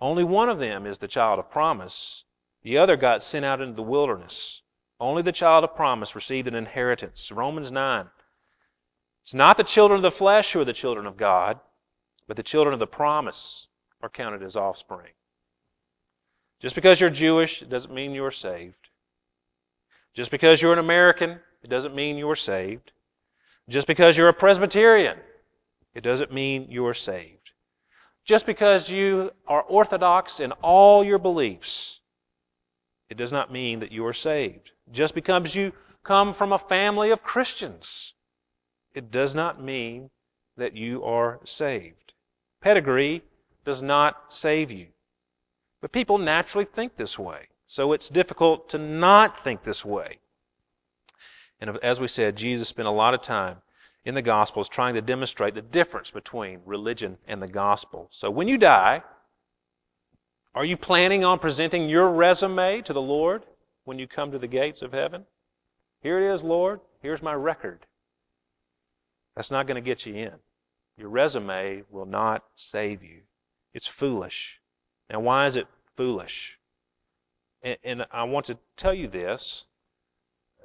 Only 0.00 0.24
one 0.24 0.48
of 0.48 0.58
them 0.58 0.86
is 0.86 0.98
the 0.98 1.08
child 1.08 1.38
of 1.38 1.50
promise. 1.50 2.24
The 2.62 2.78
other 2.78 2.96
got 2.96 3.22
sent 3.22 3.44
out 3.44 3.60
into 3.60 3.74
the 3.74 3.82
wilderness. 3.82 4.62
Only 4.98 5.22
the 5.22 5.32
child 5.32 5.64
of 5.64 5.76
promise 5.76 6.14
received 6.14 6.48
an 6.48 6.54
inheritance. 6.54 7.30
Romans 7.30 7.70
9. 7.70 8.08
It's 9.22 9.34
not 9.34 9.56
the 9.56 9.64
children 9.64 9.98
of 9.98 10.02
the 10.02 10.16
flesh 10.16 10.52
who 10.52 10.60
are 10.60 10.64
the 10.64 10.72
children 10.72 11.06
of 11.06 11.16
God, 11.16 11.60
but 12.26 12.36
the 12.36 12.42
children 12.42 12.72
of 12.72 12.80
the 12.80 12.86
promise 12.86 13.66
are 14.02 14.08
counted 14.08 14.42
as 14.42 14.56
offspring. 14.56 15.12
Just 16.64 16.76
because 16.76 16.98
you're 16.98 17.10
Jewish, 17.10 17.60
it 17.60 17.68
doesn't 17.68 17.92
mean 17.92 18.12
you're 18.12 18.30
saved. 18.30 18.88
Just 20.14 20.30
because 20.30 20.62
you're 20.62 20.72
an 20.72 20.78
American, 20.78 21.38
it 21.62 21.68
doesn't 21.68 21.94
mean 21.94 22.16
you're 22.16 22.34
saved. 22.34 22.90
Just 23.68 23.86
because 23.86 24.16
you're 24.16 24.30
a 24.30 24.32
Presbyterian, 24.32 25.18
it 25.94 26.00
doesn't 26.00 26.32
mean 26.32 26.68
you're 26.70 26.94
saved. 26.94 27.50
Just 28.24 28.46
because 28.46 28.88
you 28.88 29.30
are 29.46 29.60
orthodox 29.60 30.40
in 30.40 30.52
all 30.62 31.04
your 31.04 31.18
beliefs, 31.18 32.00
it 33.10 33.18
does 33.18 33.30
not 33.30 33.52
mean 33.52 33.80
that 33.80 33.92
you 33.92 34.06
are 34.06 34.14
saved. 34.14 34.70
Just 34.90 35.14
because 35.14 35.54
you 35.54 35.70
come 36.02 36.32
from 36.32 36.50
a 36.50 36.58
family 36.58 37.10
of 37.10 37.22
Christians, 37.22 38.14
it 38.94 39.10
does 39.10 39.34
not 39.34 39.62
mean 39.62 40.08
that 40.56 40.74
you 40.74 41.04
are 41.04 41.40
saved. 41.44 42.14
Pedigree 42.62 43.22
does 43.66 43.82
not 43.82 44.16
save 44.30 44.70
you. 44.70 44.86
But 45.84 45.92
people 45.92 46.16
naturally 46.16 46.64
think 46.64 46.96
this 46.96 47.18
way. 47.18 47.48
So 47.66 47.92
it's 47.92 48.08
difficult 48.08 48.70
to 48.70 48.78
not 48.78 49.44
think 49.44 49.64
this 49.64 49.84
way. 49.84 50.18
And 51.60 51.76
as 51.82 52.00
we 52.00 52.08
said, 52.08 52.36
Jesus 52.36 52.68
spent 52.68 52.88
a 52.88 52.90
lot 52.90 53.12
of 53.12 53.20
time 53.20 53.58
in 54.02 54.14
the 54.14 54.22
Gospels 54.22 54.66
trying 54.66 54.94
to 54.94 55.02
demonstrate 55.02 55.54
the 55.54 55.60
difference 55.60 56.10
between 56.10 56.62
religion 56.64 57.18
and 57.28 57.42
the 57.42 57.48
gospel. 57.48 58.08
So 58.12 58.30
when 58.30 58.48
you 58.48 58.56
die, 58.56 59.02
are 60.54 60.64
you 60.64 60.78
planning 60.78 61.22
on 61.22 61.38
presenting 61.38 61.86
your 61.86 62.08
resume 62.08 62.80
to 62.80 62.94
the 62.94 63.02
Lord 63.02 63.44
when 63.84 63.98
you 63.98 64.08
come 64.08 64.32
to 64.32 64.38
the 64.38 64.46
gates 64.46 64.80
of 64.80 64.92
heaven? 64.92 65.26
Here 66.00 66.18
it 66.18 66.34
is, 66.34 66.42
Lord. 66.42 66.80
Here's 67.02 67.20
my 67.20 67.34
record. 67.34 67.84
That's 69.36 69.50
not 69.50 69.66
going 69.66 69.84
to 69.84 69.86
get 69.86 70.06
you 70.06 70.14
in. 70.14 70.32
Your 70.96 71.10
resume 71.10 71.82
will 71.90 72.06
not 72.06 72.42
save 72.56 73.02
you. 73.02 73.20
It's 73.74 73.86
foolish. 73.86 74.60
Now, 75.10 75.20
why 75.20 75.46
is 75.46 75.56
it 75.56 75.66
foolish? 75.96 76.58
And, 77.62 77.78
and 77.84 78.06
I 78.10 78.24
want 78.24 78.46
to 78.46 78.58
tell 78.76 78.94
you 78.94 79.08
this 79.08 79.66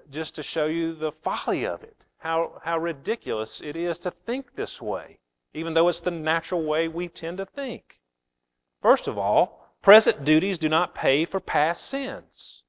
just 0.09 0.35
to 0.35 0.43
show 0.43 0.65
you 0.65 0.95
the 0.95 1.11
folly 1.11 1.65
of 1.65 1.83
it, 1.83 1.97
how, 2.17 2.61
how 2.63 2.77
ridiculous 2.79 3.61
it 3.61 3.75
is 3.75 3.99
to 3.99 4.11
think 4.25 4.55
this 4.55 4.81
way, 4.81 5.19
even 5.53 5.73
though 5.73 5.87
it's 5.87 5.99
the 5.99 6.11
natural 6.11 6.63
way 6.63 6.87
we 6.87 7.07
tend 7.07 7.37
to 7.37 7.45
think. 7.45 7.99
First 8.81 9.07
of 9.07 9.17
all, 9.17 9.73
present 9.81 10.25
duties 10.25 10.57
do 10.57 10.69
not 10.69 10.95
pay 10.95 11.25
for 11.25 11.39
past 11.39 11.85
sins. 11.85 12.63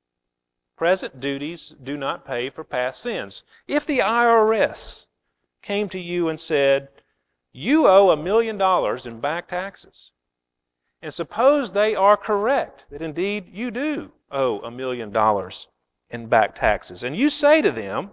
Present 0.77 1.21
duties 1.21 1.75
do 1.83 1.97
not 1.97 2.25
pay 2.25 2.51
for 2.51 2.65
past 2.65 3.03
sins. 3.03 3.45
If 3.69 3.87
the 3.87 3.99
IRS 3.99 5.07
came 5.63 5.89
to 5.91 6.01
you 6.01 6.29
and 6.29 6.41
said, 6.41 6.89
You 7.53 7.87
owe 7.87 8.11
a 8.11 8.17
million 8.17 8.57
dollars 8.57 9.07
in 9.07 9.21
back 9.21 9.49
taxes, 9.49 10.13
and 11.03 11.13
suppose 11.13 11.73
they 11.73 11.95
are 11.95 12.17
correct, 12.17 12.85
that 12.91 13.03
indeed 13.03 13.49
you 13.53 13.71
do 13.71 14.11
owe 14.31 14.61
a 14.61 14.71
million 14.71 15.11
dollars 15.11 15.69
in 16.11 16.27
back 16.27 16.55
taxes. 16.55 17.03
And 17.03 17.17
you 17.17 17.31
say 17.31 17.63
to 17.63 17.73
them, 17.73 18.11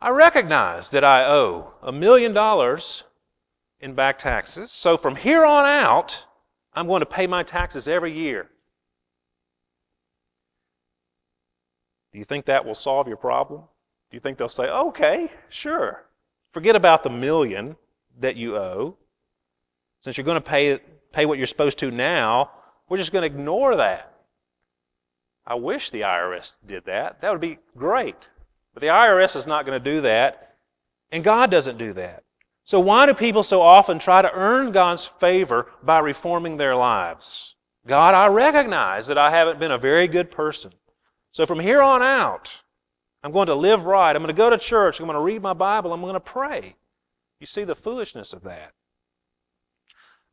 I 0.00 0.10
recognize 0.10 0.90
that 0.90 1.04
I 1.04 1.24
owe 1.24 1.72
a 1.82 1.92
million 1.92 2.34
dollars 2.34 3.04
in 3.80 3.94
back 3.94 4.18
taxes, 4.18 4.70
so 4.70 4.96
from 4.96 5.16
here 5.16 5.44
on 5.44 5.64
out, 5.64 6.26
I'm 6.74 6.86
going 6.86 7.00
to 7.00 7.06
pay 7.06 7.26
my 7.26 7.42
taxes 7.42 7.88
every 7.88 8.16
year. 8.16 8.48
Do 12.12 12.18
you 12.18 12.24
think 12.24 12.46
that 12.46 12.64
will 12.64 12.74
solve 12.74 13.08
your 13.08 13.16
problem? 13.16 13.62
Do 14.10 14.16
you 14.16 14.20
think 14.20 14.38
they'll 14.38 14.48
say, 14.48 14.64
okay, 14.64 15.30
sure. 15.48 16.04
Forget 16.52 16.76
about 16.76 17.02
the 17.02 17.10
million 17.10 17.76
that 18.20 18.36
you 18.36 18.56
owe. 18.56 18.96
Since 20.02 20.16
you're 20.16 20.24
going 20.24 20.40
to 20.40 20.48
pay 20.48 20.78
pay 21.14 21.26
what 21.26 21.38
you're 21.38 21.46
supposed 21.46 21.78
to 21.78 21.90
now, 21.90 22.50
we're 22.88 22.98
just 22.98 23.12
going 23.12 23.22
to 23.22 23.34
ignore 23.34 23.76
that. 23.76 24.12
I 25.46 25.54
wish 25.54 25.90
the 25.90 26.02
IRS 26.02 26.52
did 26.66 26.84
that. 26.86 27.20
That 27.20 27.30
would 27.32 27.40
be 27.40 27.58
great. 27.76 28.16
But 28.72 28.80
the 28.80 28.88
IRS 28.88 29.36
is 29.36 29.46
not 29.46 29.66
going 29.66 29.82
to 29.82 29.90
do 29.92 30.00
that, 30.02 30.56
and 31.12 31.22
God 31.22 31.50
doesn't 31.50 31.78
do 31.78 31.92
that. 31.94 32.24
So, 32.64 32.80
why 32.80 33.06
do 33.06 33.14
people 33.14 33.42
so 33.42 33.60
often 33.60 33.98
try 33.98 34.22
to 34.22 34.32
earn 34.32 34.72
God's 34.72 35.08
favor 35.20 35.66
by 35.82 35.98
reforming 35.98 36.56
their 36.56 36.74
lives? 36.74 37.54
God, 37.86 38.14
I 38.14 38.26
recognize 38.28 39.06
that 39.08 39.18
I 39.18 39.30
haven't 39.30 39.60
been 39.60 39.70
a 39.70 39.78
very 39.78 40.08
good 40.08 40.30
person. 40.30 40.72
So, 41.32 41.44
from 41.44 41.60
here 41.60 41.82
on 41.82 42.02
out, 42.02 42.48
I'm 43.22 43.32
going 43.32 43.48
to 43.48 43.54
live 43.54 43.84
right. 43.84 44.16
I'm 44.16 44.22
going 44.22 44.34
to 44.34 44.38
go 44.38 44.50
to 44.50 44.58
church. 44.58 44.98
I'm 44.98 45.06
going 45.06 45.14
to 45.16 45.22
read 45.22 45.42
my 45.42 45.52
Bible. 45.52 45.92
I'm 45.92 46.00
going 46.00 46.14
to 46.14 46.20
pray. 46.20 46.74
You 47.38 47.46
see 47.46 47.64
the 47.64 47.74
foolishness 47.74 48.32
of 48.32 48.42
that. 48.44 48.72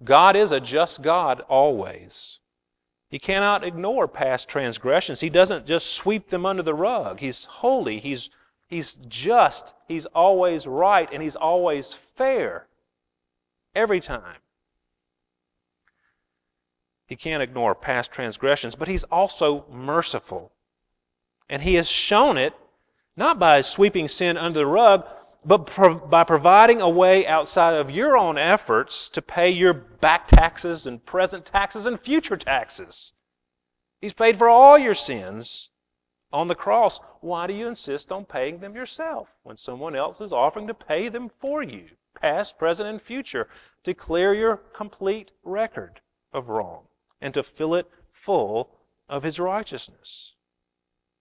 God 0.04 0.36
is 0.36 0.52
a 0.52 0.60
just 0.60 1.02
God 1.02 1.42
always. 1.42 2.40
He 3.10 3.20
cannot 3.20 3.64
ignore 3.64 4.08
past 4.08 4.48
transgressions. 4.48 5.20
He 5.20 5.30
doesn't 5.30 5.68
just 5.68 5.92
sweep 5.92 6.30
them 6.30 6.46
under 6.46 6.64
the 6.64 6.74
rug. 6.74 7.20
He's 7.20 7.46
holy. 7.46 8.00
He's, 8.00 8.30
he's 8.68 8.94
just. 9.08 9.74
He's 9.88 10.06
always 10.08 10.66
right. 10.66 11.10
And 11.12 11.22
He's 11.22 11.36
always 11.36 11.96
fair. 12.16 12.68
Every 13.76 14.00
time. 14.00 14.38
He 17.06 17.18
can't 17.18 17.44
ignore 17.44 17.76
past 17.76 18.12
transgressions, 18.12 18.76
but 18.76 18.88
He's 18.88 19.04
also 19.06 19.66
merciful. 19.70 20.54
And 21.50 21.62
He 21.62 21.74
has 21.74 21.90
shown 21.90 22.38
it 22.38 22.54
not 23.18 23.38
by 23.38 23.62
sweeping 23.62 24.08
sin 24.08 24.38
under 24.38 24.60
the 24.60 24.66
rug, 24.66 25.06
but 25.44 25.66
pro- 25.66 25.96
by 25.96 26.24
providing 26.24 26.82
a 26.82 26.90
way 26.90 27.26
outside 27.26 27.74
of 27.74 27.90
your 27.90 28.16
own 28.16 28.38
efforts 28.38 29.10
to 29.10 29.22
pay 29.22 29.50
your 29.50 29.74
back 29.74 30.28
taxes 30.28 30.86
and 30.86 31.06
present 31.06 31.46
taxes 31.46 31.86
and 31.86 32.00
future 32.00 32.38
taxes. 32.38 33.12
He's 34.00 34.14
paid 34.14 34.38
for 34.38 34.50
all 34.50 34.78
your 34.78 34.94
sins 34.94 35.70
on 36.32 36.48
the 36.48 36.56
cross. 36.56 37.00
Why 37.22 37.48
do 37.48 37.54
you 37.54 37.68
insist 37.68 38.12
on 38.12 38.26
paying 38.26 38.60
them 38.60 38.76
yourself 38.76 39.30
when 39.44 39.58
someone 39.58 39.96
else 39.96 40.22
is 40.22 40.34
offering 40.34 40.68
to 40.68 40.74
pay 40.74 41.10
them 41.10 41.30
for 41.40 41.64
you, 41.64 41.90
past, 42.20 42.58
present, 42.58 42.90
and 42.90 43.02
future, 43.02 43.50
to 43.84 43.94
clear 43.94 44.34
your 44.34 44.58
complete 44.58 45.32
record 45.44 46.02
of 46.34 46.50
wrong 46.50 46.86
and 47.20 47.34
to 47.34 47.44
fill 47.44 47.76
it 47.76 47.90
full 48.12 48.78
of 49.10 49.24
His 49.24 49.40
righteousness? 49.40 50.34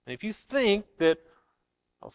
And 0.07 0.15
if 0.15 0.23
you 0.23 0.33
think 0.33 0.87
that 0.99 1.19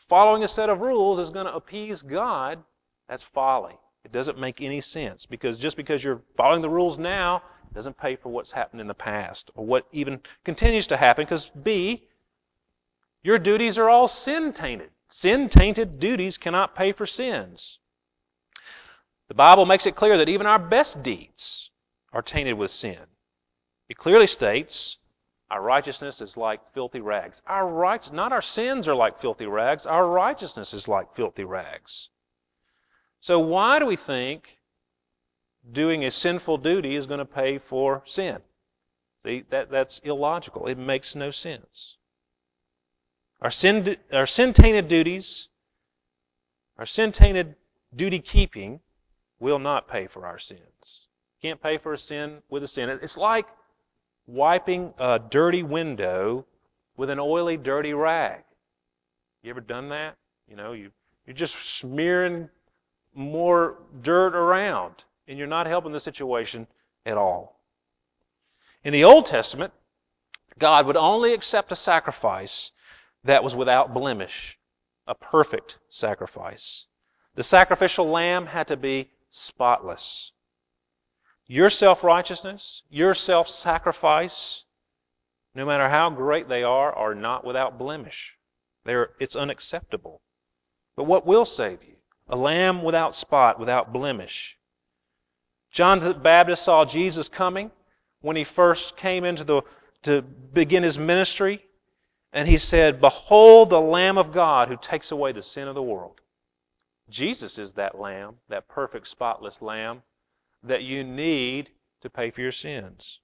following 0.10 0.44
a 0.44 0.48
set 0.48 0.70
of 0.70 0.82
rules 0.82 1.20
is 1.20 1.30
going 1.30 1.46
to 1.46 1.56
appease 1.56 2.02
God, 2.02 2.64
that's 3.08 3.24
folly. 3.24 3.78
It 4.04 4.12
doesn't 4.12 4.40
make 4.40 4.62
any 4.62 4.82
sense 4.82 5.26
because 5.26 5.58
just 5.58 5.78
because 5.78 6.04
you're 6.04 6.22
following 6.38 6.62
the 6.62 6.70
rules 6.70 6.98
now 6.98 7.44
doesn't 7.74 7.98
pay 7.98 8.16
for 8.16 8.30
what's 8.30 8.52
happened 8.52 8.82
in 8.82 8.88
the 8.88 8.94
past 8.94 9.52
or 9.56 9.66
what 9.66 9.88
even 9.92 10.22
continues 10.44 10.88
to 10.88 10.98
happen 10.98 11.26
because 11.26 11.52
B, 11.62 12.08
your 13.24 13.38
duties 13.38 13.78
are 13.78 13.90
all 13.90 14.08
sin 14.08 14.54
tainted. 14.54 14.90
Sin 15.10 15.50
tainted 15.50 16.00
duties 16.00 16.38
cannot 16.38 16.76
pay 16.76 16.92
for 16.92 17.06
sins. 17.06 17.80
The 19.28 19.34
Bible 19.34 19.66
makes 19.66 19.86
it 19.86 19.96
clear 19.96 20.18
that 20.18 20.30
even 20.30 20.48
our 20.48 20.60
best 20.60 21.02
deeds 21.04 21.70
are 22.14 22.22
tainted 22.22 22.58
with 22.58 22.72
sin. 22.72 23.00
It 23.90 23.98
clearly 23.98 24.28
states 24.28 24.98
Our 25.56 25.62
righteousness 25.62 26.20
is 26.20 26.36
like 26.36 26.60
filthy 26.74 27.00
rags. 27.00 27.42
Our 27.48 27.66
right, 27.66 28.12
not 28.12 28.34
our 28.34 28.42
sins 28.42 28.90
are 28.90 28.94
like 28.94 29.22
filthy 29.22 29.46
rags. 29.46 29.86
Our 29.86 30.06
righteousness 30.06 30.74
is 30.74 30.90
like 30.90 31.16
filthy 31.16 31.46
rags. 31.46 32.10
So 33.22 33.40
why 33.40 33.80
do 33.80 33.86
we 33.86 33.96
think 33.96 34.60
doing 35.72 36.04
a 36.04 36.12
sinful 36.12 36.58
duty 36.58 36.98
is 36.98 37.06
going 37.06 37.20
to 37.20 37.26
pay 37.26 37.58
for 37.58 38.04
sin? 38.06 38.40
See, 39.24 39.46
that, 39.50 39.72
that's 39.72 40.02
illogical. 40.04 40.68
It 40.68 40.78
makes 40.78 41.16
no 41.16 41.32
sense. 41.32 41.96
Our 43.42 43.50
sin, 43.50 43.96
our 44.12 44.28
sin 44.28 44.52
tainted 44.52 44.90
duties, 44.90 45.48
our 46.78 46.86
sin 46.86 47.14
tainted 47.14 47.56
duty 47.96 48.20
keeping 48.20 48.82
will 49.40 49.60
not 49.60 49.88
pay 49.88 50.08
for 50.08 50.26
our 50.26 50.38
sins. 50.38 51.08
Can't 51.42 51.64
pay 51.64 51.78
for 51.78 51.94
a 51.94 51.98
sin 51.98 52.42
with 52.50 52.62
a 52.62 52.68
sin. 52.68 52.90
It's 52.90 53.16
like 53.16 53.46
wiping 54.28 54.94
a 54.98 55.20
dirty 55.20 55.64
window 55.64 56.46
with 56.98 57.10
an 57.10 57.20
oily, 57.20 57.58
dirty 57.58 57.94
rag. 57.94 58.44
You 59.44 59.50
ever 59.50 59.62
done 59.62 59.90
that? 59.90 60.16
You 60.48 60.56
know, 60.56 60.74
you, 60.74 60.92
you're 61.26 61.36
just 61.36 61.56
smearing 61.80 62.50
more 63.14 63.78
dirt 64.02 64.36
around, 64.36 65.04
and 65.28 65.38
you're 65.38 65.48
not 65.48 65.68
helping 65.68 65.92
the 65.92 66.00
situation 66.00 66.68
at 67.06 67.18
all. 67.18 67.60
In 68.84 68.94
the 68.94 69.04
Old 69.04 69.26
Testament, 69.26 69.74
God 70.60 70.86
would 70.86 70.98
only 70.98 71.34
accept 71.34 71.72
a 71.72 71.76
sacrifice 71.76 72.72
that 73.24 73.44
was 73.44 73.56
without 73.56 73.94
blemish, 73.94 74.58
a 75.08 75.16
perfect 75.16 75.78
sacrifice. 75.90 76.86
The 77.36 77.44
sacrificial 77.44 78.10
lamb 78.10 78.46
had 78.46 78.68
to 78.68 78.78
be 78.78 79.10
spotless. 79.32 80.32
Your 81.48 81.70
self 81.70 82.04
righteousness, 82.04 82.82
your 82.90 83.14
self 83.14 83.48
sacrifice, 83.48 84.64
no 85.54 85.66
matter 85.66 85.90
how 85.90 86.10
great 86.10 86.50
they 86.50 86.64
are, 86.64 86.92
are 86.92 87.14
not 87.14 87.46
without 87.46 87.78
blemish. 87.78 88.34
They're, 88.84 89.10
it's 89.20 89.36
unacceptable. 89.36 90.22
But 90.96 91.06
what 91.06 91.26
will 91.26 91.46
save 91.46 91.84
you? 91.84 91.96
A 92.28 92.36
lamb 92.36 92.84
without 92.84 93.16
spot, 93.16 93.60
without 93.60 93.94
blemish. 93.94 94.58
John 95.72 96.00
the 96.00 96.14
Baptist 96.14 96.64
saw 96.64 96.86
Jesus 96.86 97.30
coming 97.30 97.72
when 98.22 98.36
he 98.36 98.44
first 98.44 98.98
came 98.98 99.24
into 99.24 99.44
the 99.44 99.62
to 100.04 100.22
begin 100.22 100.84
his 100.84 100.98
ministry, 100.98 101.66
and 102.32 102.48
he 102.48 102.58
said, 102.58 103.02
Behold 103.02 103.70
the 103.70 103.82
Lamb 103.82 104.18
of 104.18 104.32
God 104.32 104.68
who 104.68 104.78
takes 104.78 105.12
away 105.12 105.32
the 105.32 105.42
sin 105.42 105.68
of 105.68 105.76
the 105.76 105.82
world. 105.82 106.22
Jesus 107.10 107.58
is 107.58 107.74
that 107.74 108.00
lamb, 108.00 108.36
that 108.50 108.68
perfect, 108.68 109.08
spotless 109.08 109.62
lamb 109.62 110.04
that 110.68 110.84
you 110.84 111.04
need 111.04 111.72
to 112.02 112.10
pay 112.10 112.32
for 112.32 112.42
your 112.42 112.52
sins. 112.52 113.20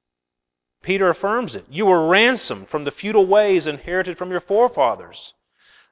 Peter 0.81 1.09
affirms 1.09 1.55
it. 1.55 1.65
You 1.69 1.85
were 1.85 2.07
ransomed 2.07 2.69
from 2.69 2.83
the 2.83 2.91
futile 2.91 3.25
ways 3.25 3.67
inherited 3.67 4.17
from 4.17 4.31
your 4.31 4.39
forefathers, 4.39 5.33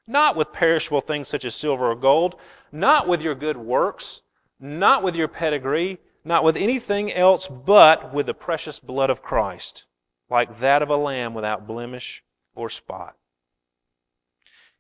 not 0.07 0.35
with 0.35 0.51
perishable 0.51 1.01
things 1.01 1.27
such 1.27 1.45
as 1.45 1.53
silver 1.53 1.91
or 1.91 1.95
gold, 1.95 2.35
not 2.71 3.07
with 3.07 3.21
your 3.21 3.35
good 3.35 3.57
works, 3.57 4.21
not 4.59 5.03
with 5.03 5.15
your 5.15 5.27
pedigree, 5.27 5.99
not 6.25 6.43
with 6.43 6.57
anything 6.57 7.13
else, 7.13 7.47
but 7.47 8.13
with 8.13 8.25
the 8.25 8.33
precious 8.33 8.79
blood 8.79 9.09
of 9.09 9.21
Christ, 9.21 9.85
like 10.29 10.59
that 10.59 10.81
of 10.81 10.89
a 10.89 10.95
lamb 10.95 11.33
without 11.33 11.67
blemish 11.67 12.23
or 12.55 12.69
spot. 12.69 13.15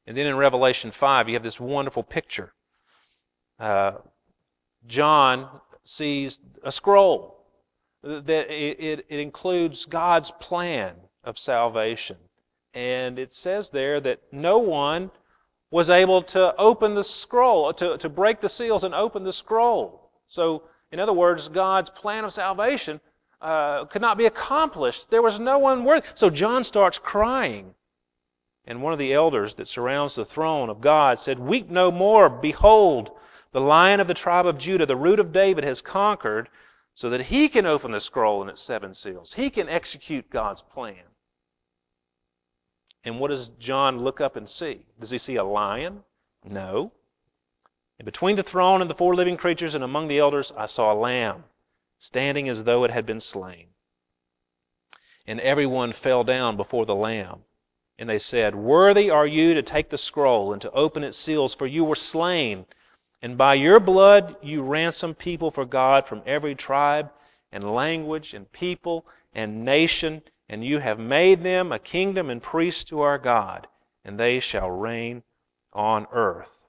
And 0.07 0.17
then 0.17 0.25
in 0.25 0.37
Revelation 0.37 0.91
5, 0.91 1.29
you 1.29 1.35
have 1.35 1.43
this 1.43 1.59
wonderful 1.59 2.03
picture. 2.03 2.51
Uh, 3.59 3.93
John 4.87 5.47
sees 5.95 6.39
a 6.63 6.71
scroll 6.71 7.45
that 8.03 8.49
it, 8.49 9.05
it, 9.09 9.19
includes 9.19 9.85
God's 9.85 10.31
plan 10.39 10.95
of 11.23 11.37
salvation. 11.37 12.17
And 12.73 13.19
it 13.19 13.33
says 13.33 13.69
there 13.69 13.99
that 13.99 14.21
no 14.31 14.59
one 14.59 15.11
was 15.71 15.89
able 15.89 16.23
to 16.23 16.55
open 16.55 16.95
the 16.95 17.03
scroll, 17.03 17.73
to, 17.73 17.97
to 17.97 18.09
break 18.09 18.39
the 18.39 18.49
seals 18.49 18.83
and 18.83 18.95
open 18.95 19.23
the 19.23 19.33
scroll. 19.33 20.11
So, 20.27 20.63
in 20.91 20.99
other 20.99 21.13
words, 21.13 21.49
God's 21.49 21.89
plan 21.89 22.23
of 22.23 22.31
salvation 22.31 23.01
uh, 23.41 23.85
could 23.85 24.01
not 24.01 24.17
be 24.17 24.25
accomplished. 24.25 25.09
There 25.09 25.21
was 25.21 25.39
no 25.39 25.59
one 25.59 25.83
worthy. 25.83 26.07
So 26.15 26.29
John 26.29 26.63
starts 26.63 26.99
crying. 26.99 27.73
And 28.65 28.81
one 28.81 28.93
of 28.93 28.99
the 28.99 29.13
elders 29.13 29.55
that 29.55 29.67
surrounds 29.67 30.15
the 30.15 30.25
throne 30.25 30.69
of 30.69 30.81
God 30.81 31.19
said, 31.19 31.39
Weep 31.39 31.69
no 31.69 31.91
more. 31.91 32.29
Behold, 32.29 33.11
the 33.51 33.61
lion 33.61 33.99
of 33.99 34.07
the 34.07 34.13
tribe 34.13 34.45
of 34.45 34.57
Judah, 34.57 34.85
the 34.85 34.95
root 34.95 35.19
of 35.19 35.31
David, 35.31 35.63
has 35.63 35.81
conquered 35.81 36.49
so 36.93 37.09
that 37.09 37.27
he 37.27 37.49
can 37.49 37.65
open 37.65 37.91
the 37.91 37.99
scroll 37.99 38.41
and 38.41 38.49
its 38.49 38.61
seven 38.61 38.93
seals. 38.93 39.33
He 39.33 39.49
can 39.49 39.69
execute 39.69 40.29
God's 40.29 40.61
plan. 40.61 41.03
And 43.03 43.19
what 43.19 43.29
does 43.29 43.49
John 43.59 43.99
look 43.99 44.19
up 44.19 44.35
and 44.35 44.49
see? 44.49 44.81
Does 44.99 45.09
he 45.09 45.17
see 45.17 45.37
a 45.37 45.43
lion? 45.43 46.03
No. 46.43 46.91
And 47.97 48.05
between 48.05 48.35
the 48.35 48.43
throne 48.43 48.81
and 48.81 48.89
the 48.89 48.95
four 48.95 49.15
living 49.15 49.37
creatures 49.37 49.75
and 49.75 49.83
among 49.83 50.07
the 50.07 50.19
elders, 50.19 50.51
I 50.57 50.65
saw 50.65 50.93
a 50.93 50.99
lamb 50.99 51.45
standing 51.97 52.47
as 52.47 52.63
though 52.63 52.83
it 52.83 52.91
had 52.91 53.05
been 53.05 53.21
slain. 53.21 53.67
And 55.25 55.39
everyone 55.39 55.91
fell 55.91 56.23
down 56.23 56.57
before 56.57 56.85
the 56.85 56.95
lamb. 56.95 57.43
And 57.97 58.09
they 58.09 58.19
said, 58.19 58.55
Worthy 58.55 59.09
are 59.09 59.27
you 59.27 59.53
to 59.53 59.61
take 59.61 59.89
the 59.89 59.97
scroll 59.97 60.53
and 60.53 60.61
to 60.61 60.71
open 60.71 61.03
its 61.03 61.17
seals, 61.17 61.53
for 61.53 61.67
you 61.67 61.83
were 61.83 61.95
slain 61.95 62.65
and 63.21 63.37
by 63.37 63.55
your 63.55 63.79
blood 63.79 64.37
you 64.41 64.61
ransom 64.61 65.13
people 65.13 65.51
for 65.51 65.65
God 65.65 66.07
from 66.07 66.21
every 66.25 66.55
tribe 66.55 67.11
and 67.51 67.73
language 67.73 68.33
and 68.33 68.51
people 68.51 69.05
and 69.33 69.65
nation, 69.65 70.21
and 70.47 70.63
you 70.63 70.79
have 70.79 70.99
made 70.99 71.43
them 71.43 71.71
a 71.71 71.79
kingdom 71.79 72.29
and 72.29 72.41
priests 72.41 72.83
to 72.85 73.01
our 73.01 73.17
God, 73.17 73.67
and 74.03 74.19
they 74.19 74.39
shall 74.39 74.71
reign 74.71 75.23
on 75.73 76.07
earth. 76.11 76.65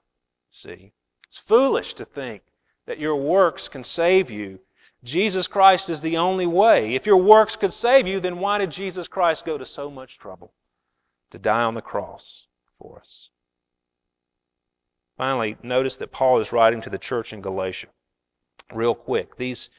See? 0.51 0.93
It's 1.27 1.39
foolish 1.39 1.93
to 1.95 2.05
think 2.05 2.43
that 2.85 2.99
your 2.99 3.15
works 3.15 3.67
can 3.67 3.83
save 3.83 4.29
you. 4.29 4.59
Jesus 5.03 5.47
Christ 5.47 5.89
is 5.89 6.01
the 6.01 6.17
only 6.17 6.45
way. 6.45 6.93
If 6.93 7.05
your 7.05 7.17
works 7.17 7.55
could 7.55 7.73
save 7.73 8.05
you, 8.05 8.19
then 8.19 8.39
why 8.39 8.57
did 8.57 8.69
Jesus 8.69 9.07
Christ 9.07 9.45
go 9.45 9.57
to 9.57 9.65
so 9.65 9.89
much 9.89 10.19
trouble 10.19 10.51
to 11.31 11.39
die 11.39 11.63
on 11.63 11.73
the 11.73 11.81
cross 11.81 12.45
for 12.77 12.99
us? 12.99 13.29
Finally, 15.21 15.55
notice 15.61 15.97
that 15.97 16.11
Paul 16.11 16.39
is 16.39 16.51
writing 16.51 16.81
to 16.81 16.89
the 16.89 16.97
church 16.97 17.31
in 17.31 17.41
Galatia. 17.41 17.89
Real 18.73 18.95
quick. 18.95 19.37
These, 19.37 19.69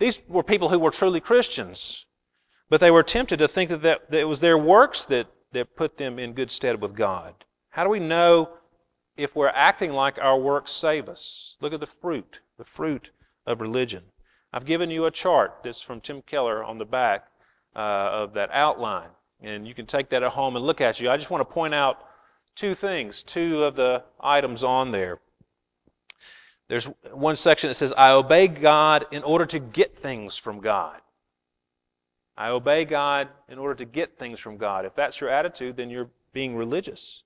these 0.00 0.18
were 0.26 0.42
people 0.42 0.68
who 0.68 0.80
were 0.80 0.90
truly 0.90 1.20
Christians, 1.20 2.06
but 2.68 2.80
they 2.80 2.90
were 2.90 3.04
tempted 3.04 3.38
to 3.38 3.46
think 3.46 3.70
that, 3.70 3.82
that, 3.82 4.10
that 4.10 4.18
it 4.18 4.24
was 4.24 4.40
their 4.40 4.58
works 4.58 5.04
that, 5.04 5.28
that 5.52 5.76
put 5.76 5.96
them 5.96 6.18
in 6.18 6.32
good 6.32 6.50
stead 6.50 6.82
with 6.82 6.96
God. 6.96 7.34
How 7.68 7.84
do 7.84 7.90
we 7.90 8.00
know 8.00 8.48
if 9.16 9.36
we're 9.36 9.46
acting 9.50 9.92
like 9.92 10.18
our 10.18 10.36
works 10.36 10.72
save 10.72 11.08
us? 11.08 11.54
Look 11.60 11.72
at 11.72 11.78
the 11.78 11.86
fruit, 12.02 12.40
the 12.58 12.64
fruit 12.64 13.10
of 13.46 13.60
religion. 13.60 14.02
I've 14.52 14.66
given 14.66 14.90
you 14.90 15.04
a 15.04 15.12
chart 15.12 15.58
that's 15.62 15.80
from 15.80 16.00
Tim 16.00 16.20
Keller 16.22 16.64
on 16.64 16.78
the 16.78 16.84
back 16.84 17.26
uh, 17.76 17.78
of 17.78 18.34
that 18.34 18.50
outline, 18.52 19.10
and 19.40 19.68
you 19.68 19.74
can 19.76 19.86
take 19.86 20.10
that 20.10 20.24
at 20.24 20.32
home 20.32 20.56
and 20.56 20.66
look 20.66 20.80
at 20.80 20.98
you. 20.98 21.08
I 21.08 21.16
just 21.16 21.30
want 21.30 21.48
to 21.48 21.54
point 21.54 21.74
out 21.74 21.98
two 22.60 22.74
things, 22.74 23.22
two 23.22 23.64
of 23.64 23.74
the 23.74 24.04
items 24.20 24.62
on 24.62 24.92
there. 24.92 25.18
There's 26.68 26.86
one 27.12 27.36
section 27.36 27.68
that 27.68 27.74
says, 27.74 27.92
I 27.96 28.10
obey 28.10 28.46
God 28.46 29.06
in 29.10 29.22
order 29.22 29.46
to 29.46 29.58
get 29.58 30.02
things 30.02 30.36
from 30.36 30.60
God. 30.60 31.00
I 32.36 32.50
obey 32.50 32.84
God 32.84 33.28
in 33.48 33.58
order 33.58 33.74
to 33.76 33.84
get 33.84 34.18
things 34.18 34.38
from 34.38 34.56
God. 34.56 34.84
If 34.84 34.94
that's 34.94 35.20
your 35.20 35.30
attitude, 35.30 35.76
then 35.76 35.90
you're 35.90 36.10
being 36.32 36.54
religious. 36.54 37.22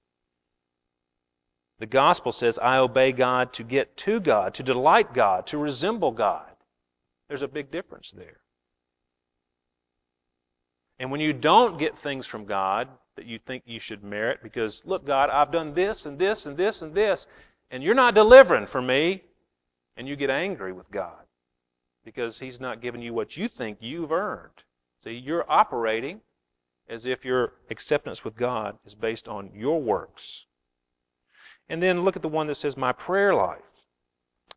The 1.81 1.87
gospel 1.87 2.33
says, 2.33 2.59
I 2.59 2.79
obey 2.79 3.13
God 3.13 3.53
to 3.55 3.65
get 3.65 3.97
to 3.99 4.21
God, 4.21 4.55
to 4.55 4.63
delight 4.63 5.13
God, 5.13 5.49
to 5.49 5.59
resemble 5.59 6.13
God. 6.13 6.51
There's 7.29 7.43
a 7.43 7.49
big 7.49 7.71
difference 7.71 8.13
there. 8.17 8.39
And 11.05 11.11
when 11.11 11.21
you 11.21 11.35
don't 11.35 11.79
get 11.79 11.99
things 11.99 12.25
from 12.25 12.47
God, 12.47 12.89
that 13.17 13.27
you 13.27 13.39
think 13.39 13.65
you 13.67 13.79
should 13.79 14.03
merit 14.03 14.39
because, 14.43 14.81
look, 14.87 15.05
God, 15.05 15.29
I've 15.29 15.53
done 15.53 15.75
this 15.75 16.07
and 16.07 16.19
this 16.19 16.47
and 16.47 16.57
this 16.57 16.81
and 16.81 16.95
this, 16.95 17.27
and 17.71 17.83
you're 17.83 17.95
not 17.95 18.15
delivering 18.15 18.67
for 18.67 18.81
me. 18.81 19.23
And 19.99 20.09
you 20.09 20.17
get 20.17 20.31
angry 20.31 20.73
with 20.73 20.91
God 20.91 21.27
because 22.07 22.39
He's 22.39 22.59
not 22.59 22.81
giving 22.81 23.03
you 23.03 23.13
what 23.13 23.37
you 23.37 23.49
think 23.49 23.77
you've 23.83 24.13
earned. 24.13 24.63
See, 25.05 25.11
you're 25.11 25.45
operating 25.47 26.23
as 26.89 27.05
if 27.05 27.23
your 27.23 27.53
acceptance 27.69 28.25
with 28.25 28.35
God 28.35 28.79
is 28.87 28.95
based 28.95 29.29
on 29.29 29.51
your 29.55 29.83
works. 29.83 30.47
And 31.69 31.83
then 31.83 32.01
look 32.01 32.17
at 32.17 32.23
the 32.23 32.29
one 32.29 32.47
that 32.47 32.55
says, 32.55 32.79
My 32.79 32.93
prayer 32.93 33.35
life. 33.35 33.61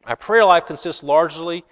My 0.05 0.15
prayer 0.15 0.45
life 0.45 0.65
consists 0.65 1.03
largely 1.03 1.65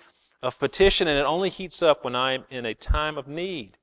of 0.43 0.59
petition, 0.59 1.07
and 1.07 1.17
it 1.17 1.25
only 1.25 1.49
heats 1.49 1.81
up 1.81 2.03
when 2.03 2.13
I'm 2.13 2.43
in 2.49 2.65
a 2.65 2.73
time 2.73 3.17
of 3.17 3.29
need. 3.29 3.77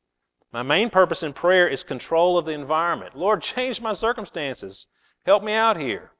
My 0.52 0.62
main 0.62 0.90
purpose 0.90 1.22
in 1.22 1.32
prayer 1.32 1.66
is 1.66 1.82
control 1.82 2.36
of 2.36 2.44
the 2.44 2.52
environment. 2.52 3.16
Lord, 3.16 3.42
change 3.54 3.80
my 3.80 3.92
circumstances. 3.92 4.86
Help 5.24 5.42
me 5.42 5.52
out 5.52 5.76
here. 5.76 6.10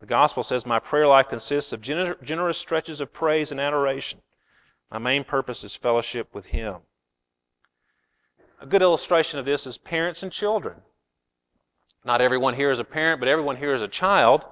The 0.00 0.06
gospel 0.06 0.42
says 0.42 0.66
my 0.66 0.78
prayer 0.78 1.06
life 1.06 1.28
consists 1.28 1.72
of 1.72 1.80
generous 1.80 2.58
stretches 2.58 3.00
of 3.00 3.12
praise 3.12 3.50
and 3.50 3.60
adoration. 3.60 4.20
My 4.90 4.98
main 4.98 5.24
purpose 5.24 5.64
is 5.64 5.74
fellowship 5.76 6.28
with 6.34 6.46
Him. 6.46 6.76
A 8.60 8.66
good 8.66 8.82
illustration 8.82 9.38
of 9.38 9.44
this 9.44 9.66
is 9.66 9.78
parents 9.78 10.22
and 10.22 10.30
children. 10.30 10.76
Not 12.04 12.20
everyone 12.20 12.54
here 12.54 12.70
is 12.70 12.78
a 12.78 12.84
parent, 12.84 13.18
but 13.18 13.28
everyone 13.28 13.56
here 13.56 13.74
is 13.74 13.82
a 13.82 13.88
child. 13.88 14.44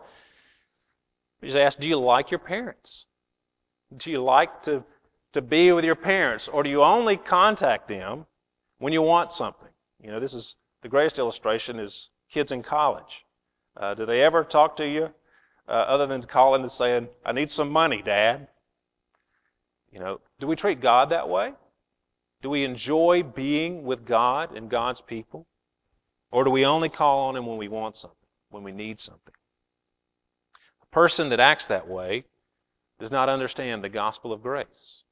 You 1.40 1.48
just 1.48 1.58
ask, 1.58 1.78
do 1.78 1.88
you 1.88 1.98
like 1.98 2.30
your 2.30 2.40
parents? 2.40 3.06
Do 3.94 4.10
you 4.10 4.22
like 4.22 4.62
to, 4.62 4.84
to 5.32 5.42
be 5.42 5.72
with 5.72 5.84
your 5.84 5.94
parents? 5.94 6.48
Or 6.48 6.62
do 6.62 6.70
you 6.70 6.82
only 6.82 7.16
contact 7.16 7.88
them 7.88 8.26
when 8.78 8.92
you 8.92 9.02
want 9.02 9.32
something? 9.32 9.68
You 10.00 10.10
know, 10.10 10.20
this 10.20 10.34
is 10.34 10.56
the 10.82 10.88
greatest 10.88 11.18
illustration 11.18 11.78
is 11.78 12.10
kids 12.30 12.52
in 12.52 12.62
college. 12.62 13.24
Uh, 13.76 13.94
do 13.94 14.04
they 14.04 14.22
ever 14.22 14.44
talk 14.44 14.76
to 14.76 14.86
you 14.86 15.08
uh, 15.68 15.72
other 15.72 16.06
than 16.06 16.22
calling 16.24 16.62
and 16.62 16.72
saying, 16.72 17.08
I 17.24 17.32
need 17.32 17.50
some 17.50 17.70
money, 17.70 18.02
Dad? 18.02 18.48
You 19.92 20.00
know, 20.00 20.20
do 20.40 20.46
we 20.46 20.56
treat 20.56 20.80
God 20.80 21.10
that 21.10 21.28
way? 21.28 21.52
Do 22.42 22.50
we 22.50 22.64
enjoy 22.64 23.22
being 23.22 23.84
with 23.84 24.04
God 24.04 24.56
and 24.56 24.68
God's 24.68 25.00
people? 25.00 25.46
Or 26.32 26.44
do 26.44 26.50
we 26.50 26.64
only 26.64 26.88
call 26.88 27.28
on 27.28 27.36
Him 27.36 27.46
when 27.46 27.58
we 27.58 27.68
want 27.68 27.96
something, 27.96 28.16
when 28.50 28.62
we 28.62 28.72
need 28.72 29.00
something? 29.00 29.34
A 30.82 30.86
person 30.94 31.28
that 31.28 31.40
acts 31.40 31.66
that 31.66 31.86
way 31.86 32.24
does 32.98 33.10
not 33.10 33.28
understand 33.28 33.84
the 33.84 33.88
gospel 33.88 34.32
of 34.32 34.42
grace. 34.42 35.02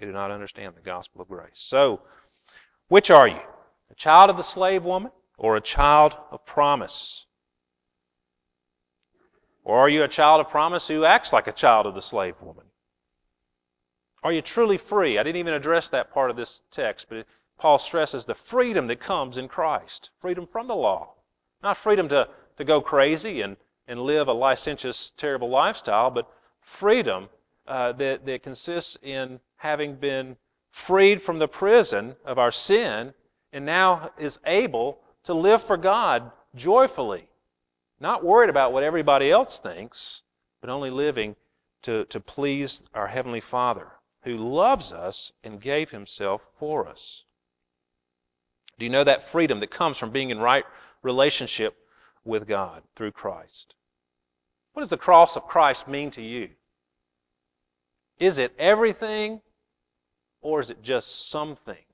They 0.00 0.06
do 0.06 0.12
not 0.12 0.30
understand 0.30 0.74
the 0.74 0.80
gospel 0.80 1.20
of 1.20 1.28
grace. 1.28 1.50
So, 1.54 2.00
which 2.88 3.10
are 3.10 3.28
you? 3.28 3.40
A 3.90 3.94
child 3.94 4.30
of 4.30 4.38
the 4.38 4.42
slave 4.42 4.82
woman 4.82 5.12
or 5.36 5.56
a 5.56 5.60
child 5.60 6.16
of 6.30 6.44
promise? 6.46 7.26
Or 9.62 9.78
are 9.78 9.90
you 9.90 10.02
a 10.02 10.08
child 10.08 10.40
of 10.40 10.50
promise 10.50 10.88
who 10.88 11.04
acts 11.04 11.34
like 11.34 11.46
a 11.46 11.52
child 11.52 11.84
of 11.84 11.94
the 11.94 12.00
slave 12.00 12.34
woman? 12.40 12.64
Are 14.22 14.32
you 14.32 14.40
truly 14.40 14.78
free? 14.78 15.18
I 15.18 15.22
didn't 15.22 15.38
even 15.38 15.52
address 15.52 15.90
that 15.90 16.14
part 16.14 16.30
of 16.30 16.36
this 16.36 16.62
text, 16.70 17.06
but 17.10 17.26
Paul 17.58 17.78
stresses 17.78 18.24
the 18.24 18.34
freedom 18.34 18.86
that 18.86 19.00
comes 19.00 19.36
in 19.36 19.48
Christ 19.48 20.08
freedom 20.22 20.46
from 20.46 20.66
the 20.66 20.74
law. 20.74 21.12
Not 21.62 21.76
freedom 21.76 22.08
to, 22.08 22.26
to 22.56 22.64
go 22.64 22.80
crazy 22.80 23.42
and, 23.42 23.58
and 23.86 24.00
live 24.00 24.28
a 24.28 24.32
licentious, 24.32 25.12
terrible 25.18 25.50
lifestyle, 25.50 26.10
but 26.10 26.26
freedom 26.62 27.28
uh, 27.70 27.92
that, 27.92 28.26
that 28.26 28.42
consists 28.42 28.98
in 29.00 29.38
having 29.56 29.94
been 29.94 30.36
freed 30.72 31.22
from 31.22 31.38
the 31.38 31.46
prison 31.46 32.16
of 32.24 32.36
our 32.36 32.50
sin 32.50 33.14
and 33.52 33.64
now 33.64 34.10
is 34.18 34.40
able 34.44 34.98
to 35.24 35.32
live 35.32 35.62
for 35.62 35.76
God 35.76 36.32
joyfully. 36.56 37.28
Not 38.00 38.24
worried 38.24 38.50
about 38.50 38.72
what 38.72 38.82
everybody 38.82 39.30
else 39.30 39.58
thinks, 39.58 40.22
but 40.60 40.68
only 40.68 40.90
living 40.90 41.36
to, 41.82 42.06
to 42.06 42.18
please 42.18 42.80
our 42.92 43.06
Heavenly 43.06 43.40
Father 43.40 43.86
who 44.24 44.36
loves 44.36 44.92
us 44.92 45.32
and 45.44 45.60
gave 45.60 45.90
himself 45.90 46.42
for 46.58 46.88
us. 46.88 47.22
Do 48.78 48.84
you 48.84 48.90
know 48.90 49.04
that 49.04 49.30
freedom 49.30 49.60
that 49.60 49.70
comes 49.70 49.96
from 49.96 50.10
being 50.10 50.30
in 50.30 50.38
right 50.38 50.64
relationship 51.02 51.76
with 52.24 52.48
God 52.48 52.82
through 52.96 53.12
Christ? 53.12 53.74
What 54.72 54.82
does 54.82 54.90
the 54.90 54.96
cross 54.96 55.36
of 55.36 55.46
Christ 55.46 55.88
mean 55.88 56.10
to 56.12 56.22
you? 56.22 56.50
Is 58.20 58.38
it 58.38 58.52
everything 58.58 59.40
or 60.42 60.60
is 60.60 60.70
it 60.70 60.82
just 60.82 61.30
something? 61.30 61.84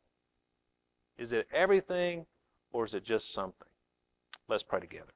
Is 1.17 1.33
it 1.33 1.47
everything 1.53 2.27
or 2.73 2.85
is 2.85 2.95
it 2.95 3.05
just 3.05 3.33
something? 3.33 3.69
Let's 4.49 4.62
pray 4.62 4.81
together. 4.81 5.15